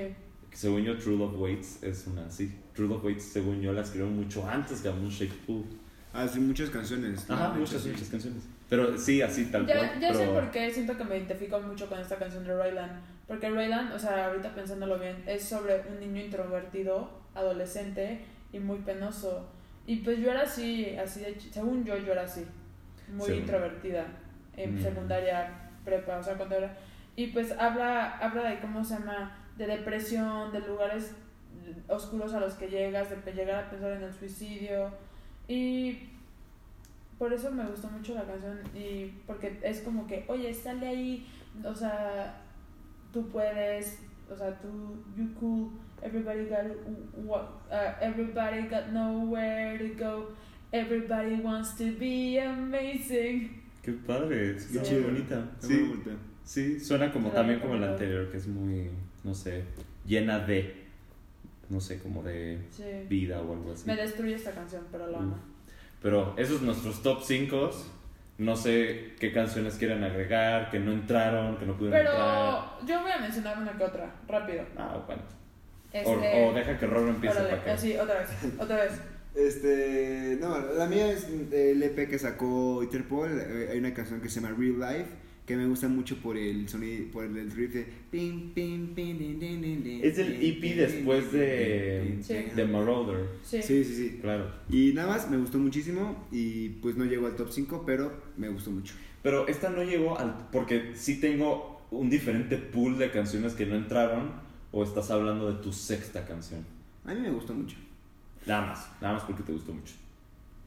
Según 0.51 0.83
yo, 0.83 0.97
True 0.97 1.17
Love 1.17 1.39
Waits 1.39 1.81
es 1.83 2.07
una 2.07 2.25
así. 2.27 2.51
True 2.73 2.87
Love 2.89 3.05
Waits, 3.05 3.23
según 3.23 3.61
yo, 3.61 3.71
la 3.73 3.81
escribieron 3.81 4.15
mucho 4.17 4.47
antes 4.47 4.81
que 4.81 4.89
a 4.89 4.93
Shake 5.09 5.33
Pool. 5.47 5.63
Ah, 6.13 6.27
sí, 6.27 6.39
muchas 6.39 6.69
canciones. 6.69 7.29
Ajá, 7.29 7.49
muchas, 7.49 7.81
sí. 7.81 7.89
muchas 7.89 8.09
canciones. 8.09 8.43
Pero 8.69 8.97
sí, 8.97 9.21
así 9.21 9.45
tal 9.45 9.65
cual. 9.65 9.77
Ya, 9.77 9.99
ya 9.99 10.13
sé 10.13 10.19
pero- 10.19 10.33
por 10.33 10.51
qué 10.51 10.69
siento 10.71 10.95
que 10.97 11.03
me 11.03 11.17
identifico 11.17 11.59
mucho 11.59 11.87
con 11.89 11.99
esta 11.99 12.17
canción 12.17 12.43
de 12.45 12.53
Ryland. 12.63 12.91
Porque 13.27 13.49
Ryland, 13.49 13.93
o 13.93 13.99
sea, 13.99 14.27
ahorita 14.27 14.53
pensándolo 14.53 14.99
bien, 14.99 15.23
es 15.25 15.43
sobre 15.43 15.81
un 15.89 15.99
niño 15.99 16.21
introvertido, 16.25 17.09
adolescente 17.33 18.25
y 18.51 18.59
muy 18.59 18.79
penoso. 18.79 19.49
Y 19.87 19.97
pues 19.97 20.19
yo 20.19 20.29
era 20.31 20.41
así, 20.43 20.95
así 20.97 21.21
de, 21.21 21.35
ch- 21.37 21.51
según 21.51 21.83
yo, 21.83 21.97
yo 21.97 22.11
era 22.11 22.23
así, 22.23 22.45
muy 23.11 23.25
Según. 23.25 23.41
introvertida 23.41 24.05
en 24.55 24.75
Mm. 24.75 24.81
secundaria, 24.83 25.69
prepa, 25.83 26.17
o 26.17 26.23
sea, 26.23 26.35
cuando 26.35 26.55
era... 26.55 26.77
Y 27.15 27.27
pues 27.27 27.51
habla, 27.53 28.17
habla 28.17 28.49
de 28.49 28.59
cómo 28.59 28.83
se 28.83 28.95
llama, 28.95 29.35
de 29.57 29.67
depresión, 29.67 30.51
de 30.51 30.59
lugares 30.61 31.11
oscuros 31.87 32.33
a 32.33 32.39
los 32.39 32.53
que 32.55 32.67
llegas, 32.69 33.09
de 33.09 33.17
pe- 33.17 33.33
llegar 33.33 33.65
a 33.65 33.69
pensar 33.69 33.91
en 33.93 34.03
el 34.03 34.13
suicidio. 34.13 34.91
Y 35.47 35.97
por 37.17 37.31
eso 37.33 37.51
me 37.51 37.65
gustó 37.65 37.87
mucho 37.89 38.15
la 38.15 38.23
canción 38.23 38.59
y 38.75 39.05
porque 39.27 39.59
es 39.63 39.81
como 39.81 40.07
que, 40.07 40.25
oye, 40.27 40.53
sale 40.53 40.87
ahí, 40.87 41.27
o 41.63 41.73
sea, 41.75 42.41
tú 43.11 43.27
puedes, 43.29 43.99
o 44.31 44.35
sea, 44.35 44.57
tú, 44.59 45.03
you 45.17 45.33
cool, 45.39 45.71
everybody 46.01 46.45
got, 46.45 46.65
wa- 47.25 47.61
uh, 47.69 48.03
everybody 48.03 48.67
got 48.67 48.87
nowhere 48.91 49.77
to 49.77 49.95
go, 50.03 50.29
everybody 50.71 51.35
wants 51.35 51.75
to 51.77 51.85
be 51.99 52.39
amazing. 52.41 53.61
Qué 53.83 53.91
padre, 53.93 54.55
es 54.55 54.63
Sí. 54.65 54.79
muy 54.95 55.01
bonita. 55.03 55.51
Sí, 55.59 55.91
sí, 56.43 56.79
suena 56.79 57.11
como 57.11 57.29
también 57.31 57.59
como 57.59 57.75
la 57.75 57.91
anterior, 57.91 58.29
que 58.31 58.37
es 58.37 58.47
muy, 58.47 58.89
no 59.23 59.33
sé, 59.33 59.63
llena 60.05 60.39
de, 60.39 60.82
no 61.73 61.81
sé, 61.81 61.99
como 61.99 62.23
de 62.23 62.59
Sí. 62.69 62.83
vida 63.09 63.41
o 63.41 63.53
algo 63.53 63.73
así. 63.73 63.85
Me 63.87 63.95
destruye 63.95 64.35
esta 64.35 64.51
canción, 64.51 64.83
pero 64.91 65.07
la 65.07 65.17
amo. 65.17 65.37
Pero 66.01 66.33
esos 66.37 66.57
son 66.57 66.67
nuestros 66.67 67.01
top 67.01 67.21
5. 67.23 67.71
No 68.39 68.55
sé 68.55 69.13
qué 69.19 69.31
canciones 69.31 69.75
quieren 69.75 70.03
agregar, 70.03 70.69
que 70.71 70.79
no 70.79 70.91
entraron, 70.91 71.57
que 71.57 71.65
no 71.65 71.77
pudieron 71.77 71.99
Pero 71.99 72.11
entrar. 72.11 72.85
yo 72.87 73.01
voy 73.01 73.11
a 73.11 73.19
mencionar 73.19 73.57
una 73.59 73.77
que 73.77 73.83
otra, 73.83 74.11
rápido. 74.27 74.63
Ah, 74.77 75.03
bueno. 75.05 75.21
Este, 75.93 76.43
O, 76.43 76.49
o 76.49 76.53
deja 76.53 76.79
que 76.79 76.87
Roro 76.87 77.09
empiece 77.09 77.35
órale, 77.37 77.49
para 77.51 77.63
que... 77.63 77.69
así, 77.71 77.95
otra 77.95 78.19
vez, 78.19 78.29
otra 78.59 78.75
vez. 78.77 78.93
Este, 79.35 80.37
no, 80.41 80.57
la 80.59 80.85
mía 80.87 81.11
es 81.11 81.27
el 81.27 81.81
EP 81.83 82.09
que 82.09 82.17
sacó 82.19 82.81
Interpol. 82.83 83.29
eh, 83.39 83.69
Hay 83.71 83.79
una 83.79 83.93
canción 83.93 84.19
que 84.21 84.29
se 84.29 84.41
llama 84.41 84.55
Real 84.57 84.79
Life 84.79 85.09
que 85.45 85.57
me 85.57 85.65
gusta 85.67 85.87
mucho 85.89 86.17
por 86.17 86.37
el 86.37 86.69
sonido, 86.69 87.11
por 87.11 87.25
el 87.25 87.51
riff 87.51 87.73
de. 87.73 87.85
Es 90.01 90.17
el 90.17 90.41
EP 90.41 90.75
después 90.75 91.31
de, 91.31 92.17
Sí. 92.21 92.33
de 92.55 92.65
Marauder. 92.65 93.27
Sí. 93.43 93.61
Sí, 93.61 93.83
sí, 93.83 93.95
sí. 93.95 94.19
Claro. 94.21 94.49
Y 94.69 94.93
nada 94.93 95.09
más, 95.09 95.29
me 95.29 95.37
gustó 95.37 95.57
muchísimo 95.59 96.27
y 96.31 96.69
pues 96.69 96.95
no 96.95 97.05
llegó 97.05 97.27
al 97.27 97.35
top 97.35 97.49
5, 97.51 97.83
pero 97.85 98.11
me 98.37 98.49
gustó 98.49 98.71
mucho. 98.71 98.93
Pero 99.21 99.47
esta 99.47 99.69
no 99.69 99.83
llegó 99.83 100.17
al... 100.19 100.47
Porque 100.51 100.91
sí 100.95 101.19
tengo 101.19 101.81
un 101.91 102.09
diferente 102.09 102.57
pool 102.57 102.97
de 102.97 103.11
canciones 103.11 103.53
que 103.53 103.65
no 103.65 103.75
entraron. 103.75 104.31
O 104.71 104.83
estás 104.83 105.11
hablando 105.11 105.53
de 105.53 105.61
tu 105.61 105.71
sexta 105.71 106.25
canción. 106.25 106.65
A 107.05 107.13
mí 107.13 107.21
me 107.21 107.29
gustó 107.29 107.53
mucho. 107.53 107.77
Nada 108.47 108.67
más, 108.67 108.89
nada 109.01 109.13
más 109.13 109.23
porque 109.23 109.43
te 109.43 109.51
gustó 109.53 109.71
mucho. 109.71 109.93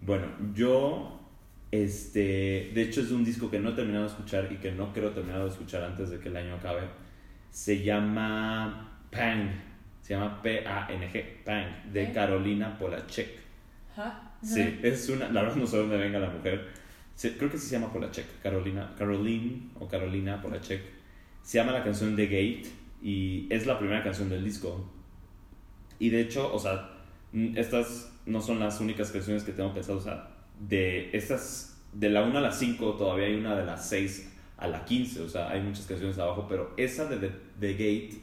Bueno, 0.01 0.27
yo, 0.55 1.21
este, 1.83 2.71
de 2.75 2.83
hecho 2.83 3.01
es 3.01 3.11
un 3.11 3.25
disco 3.25 3.51
que 3.51 3.59
no 3.59 3.71
he 3.71 3.73
terminado 3.73 4.05
de 4.05 4.11
escuchar 4.11 4.49
y 4.51 4.57
que 4.57 4.73
no 4.73 4.93
creo 4.93 5.11
terminar 5.11 5.43
de 5.43 5.49
escuchar 5.49 5.83
antes 5.83 6.11
de 6.11 6.19
que 6.19 6.29
el 6.29 6.37
año 6.37 6.55
acabe. 6.55 6.83
Se 7.51 7.83
llama 7.83 9.01
Pang, 9.11 9.51
se 10.03 10.15
llama 10.15 10.41
P-A-N-G, 10.43 11.45
Pang, 11.45 11.93
de 11.93 12.05
¿Eh? 12.05 12.13
Carolina 12.13 12.79
Polachek. 12.79 13.31
Ajá. 13.93 14.33
Sí, 14.43 14.79
es 14.83 15.09
una, 15.09 15.29
la 15.31 15.43
verdad 15.43 15.57
no 15.57 15.67
sé 15.67 15.79
dónde 15.79 15.97
venga 15.97 16.19
la 16.19 16.31
mujer. 16.31 16.69
Creo 17.19 17.51
que 17.51 17.59
sí 17.59 17.69
se 17.69 17.79
llama 17.79 17.93
Polachek, 17.93 18.43
Carolina, 18.43 18.95
Caroline 18.97 19.71
o 19.81 19.89
Carolina 19.89 20.41
Polachek. 20.43 20.83
Se 21.43 21.59
llama 21.59 21.73
la 21.73 21.83
canción 21.83 22.15
The 22.15 22.27
Gate 22.27 22.67
y 23.03 23.47
es 23.51 23.67
la 23.67 23.79
primera 23.79 24.03
canción 24.03 24.29
del 24.29 24.45
disco. 24.45 24.89
Y 25.99 26.11
de 26.11 26.21
hecho, 26.21 26.53
o 26.53 26.59
sea, 26.59 26.91
estas 27.55 28.13
no 28.27 28.41
son 28.41 28.61
las 28.61 28.81
únicas 28.81 29.11
canciones 29.11 29.45
que 29.45 29.53
tengo 29.53 29.73
pensado. 29.73 29.99
O 29.99 30.03
sea, 30.03 30.36
de 30.61 31.11
estas, 31.13 31.79
de 31.93 32.11
la 32.11 32.23
1 32.23 32.39
a 32.39 32.41
la 32.41 32.53
5, 32.53 32.95
todavía 32.95 33.27
hay 33.27 33.35
una 33.35 33.57
de 33.57 33.65
las 33.65 33.89
6 33.89 34.33
a 34.57 34.69
la 34.69 34.85
15. 34.85 35.23
O 35.23 35.29
sea, 35.29 35.51
hay 35.51 35.63
muchas 35.63 35.87
canciones 35.87 36.19
abajo, 36.19 36.47
pero 36.49 36.73
esa 36.77 37.07
de 37.07 37.31
The, 37.61 37.73
Gate 37.73 38.19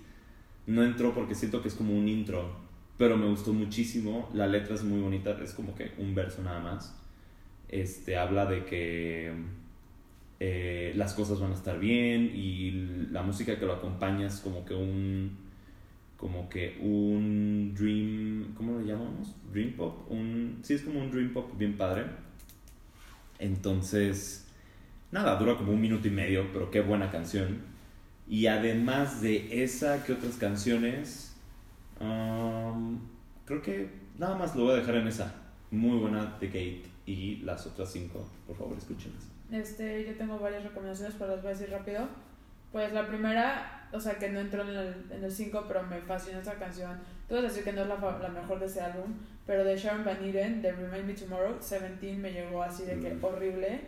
no 0.67 0.83
entró 0.83 1.13
porque 1.13 1.35
siento 1.35 1.61
que 1.61 1.67
es 1.67 1.75
como 1.75 1.97
un 1.97 2.07
intro. 2.07 2.63
Pero 2.97 3.17
me 3.17 3.27
gustó 3.27 3.53
muchísimo. 3.53 4.29
La 4.33 4.47
letra 4.47 4.75
es 4.75 4.83
muy 4.83 5.01
bonita, 5.01 5.37
es 5.43 5.53
como 5.53 5.75
que 5.75 5.91
un 5.97 6.13
verso 6.13 6.41
nada 6.43 6.59
más. 6.59 6.95
Este 7.69 8.17
habla 8.17 8.45
de 8.45 8.65
que 8.65 9.33
eh, 10.39 10.93
las 10.95 11.13
cosas 11.13 11.39
van 11.39 11.51
a 11.51 11.55
estar 11.55 11.79
bien 11.79 12.31
y 12.33 12.71
la 13.11 13.23
música 13.23 13.57
que 13.57 13.65
lo 13.65 13.73
acompaña 13.73 14.27
es 14.27 14.39
como 14.41 14.63
que 14.63 14.75
un 14.75 15.42
como 16.23 16.47
que 16.47 16.77
un 16.79 17.75
dream 17.75 18.53
¿cómo 18.55 18.79
lo 18.79 18.81
llamamos? 18.81 19.35
dream 19.51 19.73
pop 19.73 20.09
un 20.09 20.59
sí 20.63 20.75
es 20.75 20.81
como 20.83 21.01
un 21.01 21.11
dream 21.11 21.33
pop 21.33 21.51
bien 21.57 21.75
padre. 21.75 22.05
Entonces 23.39 24.47
nada 25.11 25.35
dura 25.35 25.57
como 25.57 25.73
un 25.73 25.81
minuto 25.81 26.07
y 26.07 26.11
medio 26.11 26.47
pero 26.53 26.71
qué 26.71 26.79
buena 26.79 27.11
canción. 27.11 27.59
Y 28.25 28.47
además 28.47 29.21
de 29.21 29.63
esa 29.65 30.05
que 30.05 30.13
otras 30.13 30.37
canciones 30.37 31.35
um, 31.99 33.01
creo 33.43 33.61
que 33.61 33.89
nada 34.17 34.37
más 34.37 34.55
lo 34.55 34.63
voy 34.63 34.75
a 34.75 34.77
dejar 34.77 34.95
en 34.95 35.09
esa. 35.09 35.35
Muy 35.71 35.97
buena 35.97 36.39
The 36.39 36.47
Gate 36.47 36.85
y 37.05 37.41
las 37.43 37.67
otras 37.67 37.91
cinco 37.91 38.25
por 38.47 38.55
favor 38.55 38.77
escúchenlas. 38.77 39.27
Este, 39.51 40.05
yo 40.05 40.15
tengo 40.15 40.39
varias 40.39 40.63
recomendaciones, 40.63 41.15
pero 41.19 41.31
las 41.31 41.43
voy 41.43 41.51
a 41.51 41.53
decir 41.53 41.69
rápido. 41.69 42.07
Pues 42.71 42.93
la 42.93 43.07
primera, 43.07 43.72
o 43.93 43.99
sea, 43.99 44.13
que 44.15 44.29
no 44.29 44.39
entró 44.39 44.63
en 44.63 44.69
el, 44.69 44.93
en 45.11 45.23
el 45.23 45.31
5, 45.31 45.65
pero 45.67 45.83
me 45.83 45.99
fascina 46.01 46.39
esa 46.39 46.55
canción. 46.55 46.99
Tú 47.29 47.35
vas 47.35 47.43
a 47.45 47.47
decir 47.47 47.63
que 47.63 47.71
no 47.73 47.83
es 47.83 47.87
la, 47.87 47.95
la 48.21 48.29
mejor 48.29 48.59
de 48.59 48.65
ese 48.65 48.81
álbum, 48.81 49.13
pero 49.45 49.63
de 49.63 49.77
Sharon 49.77 50.03
Van 50.03 50.23
Etten, 50.23 50.61
de 50.61 50.71
Remind 50.71 51.05
Me 51.05 51.13
Tomorrow, 51.13 51.53
17 51.59 52.13
me 52.17 52.31
llegó 52.31 52.61
así 52.63 52.83
de 52.83 52.99
que 52.99 53.13
Mm. 53.13 53.23
horrible. 53.23 53.79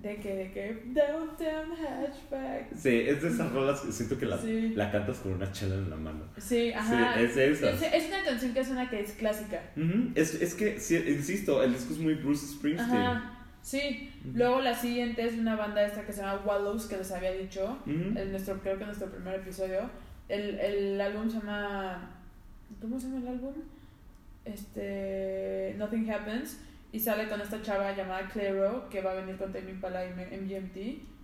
De 0.00 0.14
que, 0.18 0.32
de 0.36 0.52
que, 0.52 0.80
Downtown 0.94 1.72
Hatchback. 1.72 2.72
Sí, 2.76 3.00
es 3.08 3.20
de 3.20 3.28
esas 3.30 3.52
rolas 3.52 3.80
que 3.80 3.90
siento 3.90 4.16
que 4.16 4.26
la, 4.26 4.38
Sí. 4.38 4.72
la 4.76 4.92
cantas 4.92 5.18
con 5.18 5.32
una 5.32 5.50
chela 5.50 5.74
en 5.74 5.90
la 5.90 5.96
mano. 5.96 6.20
Sí, 6.36 6.72
ajá. 6.72 7.14
Sí, 7.16 7.24
es 7.24 7.34
de 7.34 7.50
esas. 7.50 7.82
Es, 7.82 7.92
es 7.94 8.06
una 8.08 8.22
canción 8.24 8.54
que 8.54 8.60
es 8.60 8.68
una 8.68 8.88
que 8.88 9.00
es 9.00 9.10
clásica. 9.14 9.60
Es, 10.14 10.34
es 10.40 10.54
que, 10.54 10.78
sí, 10.78 10.94
insisto, 11.04 11.64
el 11.64 11.72
disco 11.74 11.94
es 11.94 11.98
muy 11.98 12.14
Bruce 12.14 12.46
Springsteen. 12.46 12.96
Ajá. 12.96 13.37
Sí. 13.68 14.10
Luego 14.32 14.62
la 14.62 14.74
siguiente 14.74 15.26
es 15.26 15.34
una 15.34 15.54
banda 15.54 15.84
esta 15.84 16.06
que 16.06 16.12
se 16.14 16.22
llama 16.22 16.40
Wallows, 16.42 16.86
que 16.86 16.96
les 16.96 17.12
había 17.12 17.32
dicho. 17.32 17.76
En 17.84 18.30
nuestro, 18.30 18.58
creo 18.60 18.76
que 18.78 18.84
en 18.84 18.86
nuestro 18.86 19.10
primer 19.10 19.34
episodio. 19.34 19.90
El, 20.26 20.58
el 20.58 20.98
álbum 20.98 21.28
se 21.28 21.36
llama. 21.36 22.18
¿Cómo 22.80 22.98
se 22.98 23.08
llama 23.08 23.20
el 23.20 23.28
álbum? 23.28 23.52
Este. 24.46 25.74
Nothing 25.76 26.10
Happens. 26.10 26.62
Y 26.92 26.98
sale 26.98 27.28
con 27.28 27.42
esta 27.42 27.60
chava 27.60 27.94
llamada 27.94 28.26
Clairo, 28.28 28.88
que 28.88 29.02
va 29.02 29.12
a 29.12 29.16
venir 29.16 29.36
con 29.36 29.52
Tame 29.52 29.72
Impala 29.72 30.06
y 30.06 30.14
MGMT. 30.14 30.76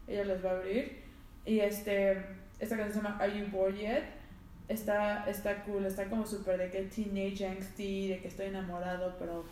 Ella 0.06 0.24
les 0.26 0.44
va 0.44 0.50
a 0.50 0.56
abrir. 0.56 0.98
Y 1.46 1.60
este. 1.60 2.22
Esta 2.58 2.76
canción 2.76 2.92
se 2.92 3.08
llama 3.08 3.16
Are 3.22 3.38
You 3.38 3.46
Bored 3.50 3.76
Yet? 3.76 4.04
Está, 4.68 5.24
está 5.30 5.62
cool, 5.64 5.86
está 5.86 6.10
como 6.10 6.26
súper 6.26 6.58
de 6.58 6.70
que 6.70 6.82
teenage 6.82 7.46
angsty, 7.46 8.08
de 8.08 8.20
que 8.20 8.28
estoy 8.28 8.46
enamorado, 8.46 9.16
pero 9.18 9.44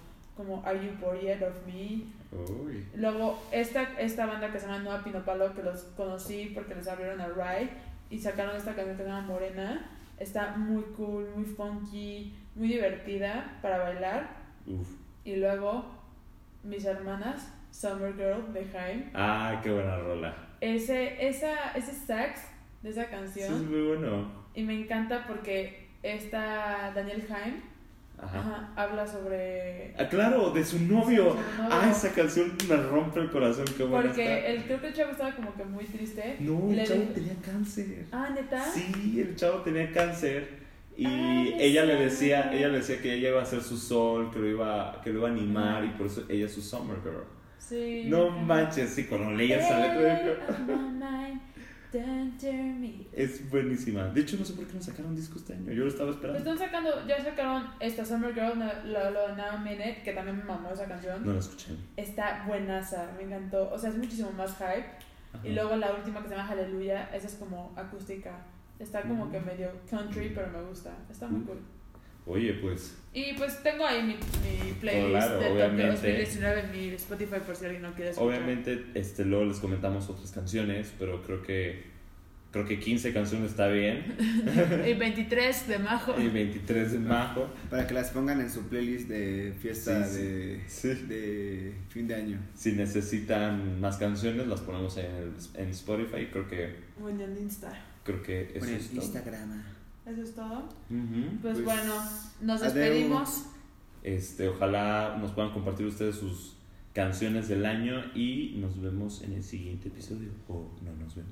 como 0.44 0.64
Are 0.66 0.78
You 0.78 0.92
Bored 1.00 1.42
of 1.42 1.55
Me? 1.66 2.02
Uy. 2.33 2.87
Luego, 2.94 3.42
esta, 3.52 3.83
esta 3.98 4.26
banda 4.26 4.50
que 4.50 4.59
se 4.59 4.66
llama 4.66 4.78
Noa 4.81 5.05
Pinopalo, 5.05 5.55
que 5.55 5.62
los 5.62 5.83
conocí 5.96 6.50
porque 6.55 6.74
les 6.74 6.88
abrieron 6.88 7.20
a 7.20 7.28
Rai 7.28 7.70
y 8.11 8.18
sacaron 8.18 8.57
esta 8.57 8.74
canción 8.74 8.96
que 8.96 9.02
se 9.05 9.09
llama 9.09 9.26
Morena, 9.26 9.90
está 10.18 10.57
muy 10.57 10.83
cool, 10.96 11.28
muy 11.35 11.44
funky, 11.44 12.35
muy 12.55 12.68
divertida 12.68 13.59
para 13.62 13.78
bailar. 13.78 14.31
Uf. 14.66 14.88
Y 15.24 15.37
luego, 15.37 15.85
mis 16.62 16.85
hermanas, 16.85 17.52
Summer 17.70 18.14
Girl 18.14 18.52
de 18.52 18.64
Jaime. 18.66 19.11
Ah, 19.14 19.61
qué 19.62 19.70
buena 19.72 19.96
rola. 19.98 20.35
Ese, 20.61 21.26
esa, 21.26 21.72
ese 21.74 21.92
sax 21.92 22.48
de 22.83 22.90
esa 22.90 23.02
Sí, 23.02 23.07
es 23.07 23.11
canción, 23.46 23.70
muy 23.70 23.88
bueno. 23.96 24.31
y 24.55 24.62
me 24.62 24.81
encanta 24.81 25.24
porque 25.26 25.88
esta 26.02 26.92
Daniel 26.94 27.24
Jaime 27.28 27.62
Ajá. 28.23 28.39
ajá, 28.39 28.73
habla 28.77 29.07
sobre... 29.07 29.95
Ah, 29.99 30.09
claro, 30.09 30.51
de 30.51 30.65
su 30.65 30.79
novio. 30.79 31.31
Sobre 31.33 31.43
su 31.57 31.63
novio. 31.63 31.69
Ah, 31.77 31.89
esa 31.91 32.13
canción 32.13 32.53
me 32.69 32.77
rompe 32.77 33.21
el 33.21 33.31
corazón, 33.31 33.65
qué 33.77 33.83
buena 33.83 33.99
está. 34.11 34.15
Porque 34.15 34.47
el, 34.55 34.63
creo 34.65 34.81
que 34.81 34.87
el 34.89 34.95
chavo 34.95 35.11
estaba 35.11 35.33
como 35.35 35.55
que 35.55 35.65
muy 35.65 35.85
triste. 35.85 36.37
No, 36.41 36.69
Le 36.71 36.83
el 36.83 36.87
chavo 36.89 37.01
dijo- 37.01 37.13
tenía 37.15 37.35
cáncer. 37.45 38.05
Ah, 38.13 38.31
¿neta? 38.35 38.65
Sí, 38.65 39.21
el 39.21 39.35
chavo 39.37 39.59
tenía 39.63 39.91
cáncer 39.93 40.49
y 40.97 41.07
Ay, 41.07 41.57
ella 41.59 41.85
le 41.85 41.97
sí. 41.97 42.05
decía, 42.05 42.53
ella 42.55 42.69
le 42.69 42.79
decía 42.79 43.01
que 43.03 43.15
ella 43.15 43.31
iba 43.31 43.43
a 43.43 43.47
ser 43.47 43.61
su 43.63 43.77
sol, 43.77 44.31
que 44.33 44.39
lo 44.39 44.47
iba, 44.49 45.01
que 45.03 45.11
lo 45.11 45.19
iba 45.19 45.29
a 45.29 45.33
animar 45.33 45.85
y 45.85 45.89
por 45.89 46.07
eso 46.07 46.25
ella 46.29 46.47
es 46.47 46.53
su 46.53 46.63
summer 46.63 46.99
girl. 47.03 47.25
Sí. 47.59 48.05
No 48.07 48.29
manches, 48.31 48.91
sí, 48.91 49.05
cuando 49.05 49.31
leía 49.33 49.59
esa 49.59 49.79
letra. 49.81 50.47
Es 53.12 53.50
buenísima. 53.50 54.05
De 54.09 54.20
hecho, 54.22 54.37
no 54.38 54.44
sé 54.44 54.55
por 54.55 54.66
qué 54.66 54.74
no 54.74 54.83
sacaron 54.83 55.14
disco 55.14 55.38
este 55.38 55.55
año. 55.55 55.72
Yo 55.72 55.85
lo 55.85 55.88
estaba 55.90 56.11
esperando. 56.11 56.38
están 56.38 56.59
sacando, 56.59 57.07
ya 57.07 57.22
sacaron 57.22 57.66
esta 57.81 58.05
Summer 58.05 58.33
Girl, 58.35 58.59
lo, 58.87 59.11
lo 59.11 59.37
Now 59.37 59.59
Minute, 59.59 60.02
que 60.05 60.12
también 60.12 60.38
me 60.38 60.44
mamó 60.44 60.70
esa 60.70 60.87
canción. 60.87 61.24
No 61.24 61.33
lo 61.35 61.38
escuché. 61.38 61.76
Está 61.96 62.44
buenaza, 62.46 63.11
me 63.16 63.24
encantó. 63.24 63.70
O 63.70 63.78
sea, 63.78 63.90
es 63.90 63.96
muchísimo 63.98 64.31
más 64.33 64.52
hype. 64.57 64.87
Ajá. 65.35 65.46
Y 65.48 65.52
luego 65.55 65.76
la 65.76 65.92
última 65.94 66.22
que 66.22 66.28
se 66.28 66.37
llama 66.37 66.48
Hallelujah, 66.48 67.11
esa 67.14 67.26
es 67.26 67.35
como 67.35 67.72
acústica. 67.76 68.33
Está 68.78 69.02
como 69.02 69.31
que 69.31 69.38
medio 69.40 69.70
country, 69.88 70.33
pero 70.35 70.48
me 70.48 70.62
gusta. 70.62 70.90
Está 71.11 71.28
muy 71.28 71.40
Mm. 71.40 71.44
cool. 71.46 71.59
Oye, 72.27 72.55
pues, 72.55 72.97
Y 73.13 73.33
pues 73.35 73.63
tengo 73.63 73.85
ahí 73.85 74.03
mi, 74.03 74.15
mi 74.15 74.73
playlist 74.81 75.11
Claro, 75.11 75.41
de 75.41 75.51
obviamente. 75.53 75.91
2019 75.93 76.61
en 76.61 76.71
mi 76.73 76.89
Spotify 76.95 77.37
por 77.45 77.57
si 77.57 77.65
alguien 77.65 77.83
no 77.83 77.95
quiere 77.95 78.11
escuchar. 78.11 78.29
obviamente, 78.29 78.87
este, 78.95 79.25
luego 79.25 79.45
les 79.47 79.59
comentamos 79.59 80.09
otras 80.09 80.31
canciones, 80.31 80.93
pero 80.99 81.21
creo 81.23 81.43
que, 81.43 81.83
creo 82.53 82.65
que 82.65 82.79
15 82.79 83.13
canciones 83.13 83.51
está 83.51 83.67
bien. 83.69 84.17
Y 84.89 84.95
23 84.95 85.69
de 85.69 85.79
Majo. 85.81 86.15
Y 86.21 86.29
23 86.29 86.93
de 86.93 86.99
majo. 87.01 87.51
Para 87.71 87.87
que 87.87 87.95
las 87.95 88.11
pongan 88.11 88.41
en 88.41 88.51
su 88.51 88.69
playlist 88.69 89.09
de 89.09 89.53
fiesta 89.61 90.07
Sí, 90.07 90.15
sí. 90.17 90.23
de, 90.23 90.61
Sí. 90.69 90.89
de 91.09 91.75
fin 91.89 92.07
de 92.07 92.15
año. 92.15 92.39
Si 92.55 92.73
necesitan 92.73 93.81
más 93.81 93.97
canciones, 93.97 94.47
las 94.47 94.61
ponemos 94.61 94.97
en, 94.97 95.07
el- 95.07 95.33
en 95.57 95.69
Spotify. 95.71 96.29
Creo 96.33 96.47
que, 96.49 96.77
O 97.03 97.09
en 97.09 97.21
el 97.21 97.37
Insta. 97.37 97.73
creo 98.05 98.23
que 98.23 98.43
eso 98.55 98.61
Con 98.61 98.69
el 98.69 98.75
es 98.77 98.91
todo. 98.91 99.01
Eso 100.07 100.23
es 100.23 100.35
todo. 100.35 100.65
Pues, 100.88 101.59
Pues, 101.59 101.65
bueno, 101.65 101.95
nos 102.41 102.62
adeu. 102.62 102.75
despedimos. 102.75 103.45
Este, 104.03 104.49
ojalá 104.49 105.17
nos 105.21 105.31
puedan 105.33 105.53
compartir 105.53 105.87
ustedes 105.87 106.17
sus 106.17 106.57
canciones 106.93 107.47
del 107.49 107.65
año 107.65 108.03
y 108.15 108.57
nos 108.59 108.81
vemos 108.83 109.23
en 109.23 109.33
el 109.35 109.43
siguiente 109.45 109.88
episodio. 109.88 110.31
O 110.49 110.71
no 110.83 110.93
nos 111.03 111.15
vemos. 111.15 111.31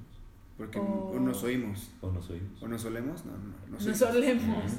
Porque 0.56 0.78
O- 0.78 1.10
o 1.14 1.18
nos 1.20 1.42
oímos. 1.42 1.90
O 2.00 2.12
nos 2.12 2.30
oímos. 2.30 2.62
¿O 2.62 2.68
nos 2.68 2.82
solemos? 2.82 3.24
No, 3.24 3.32
no, 3.32 3.38
no. 3.78 3.84
Nos 3.84 3.98
solemos. 3.98 4.72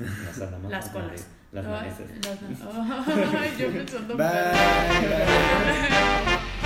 Las, 0.69 0.89
colas. 0.89 1.27
Las 1.51 1.65
Ay, 3.35 3.51
yo 3.59 3.71
pensando. 3.71 4.15
Bye. 4.15 4.25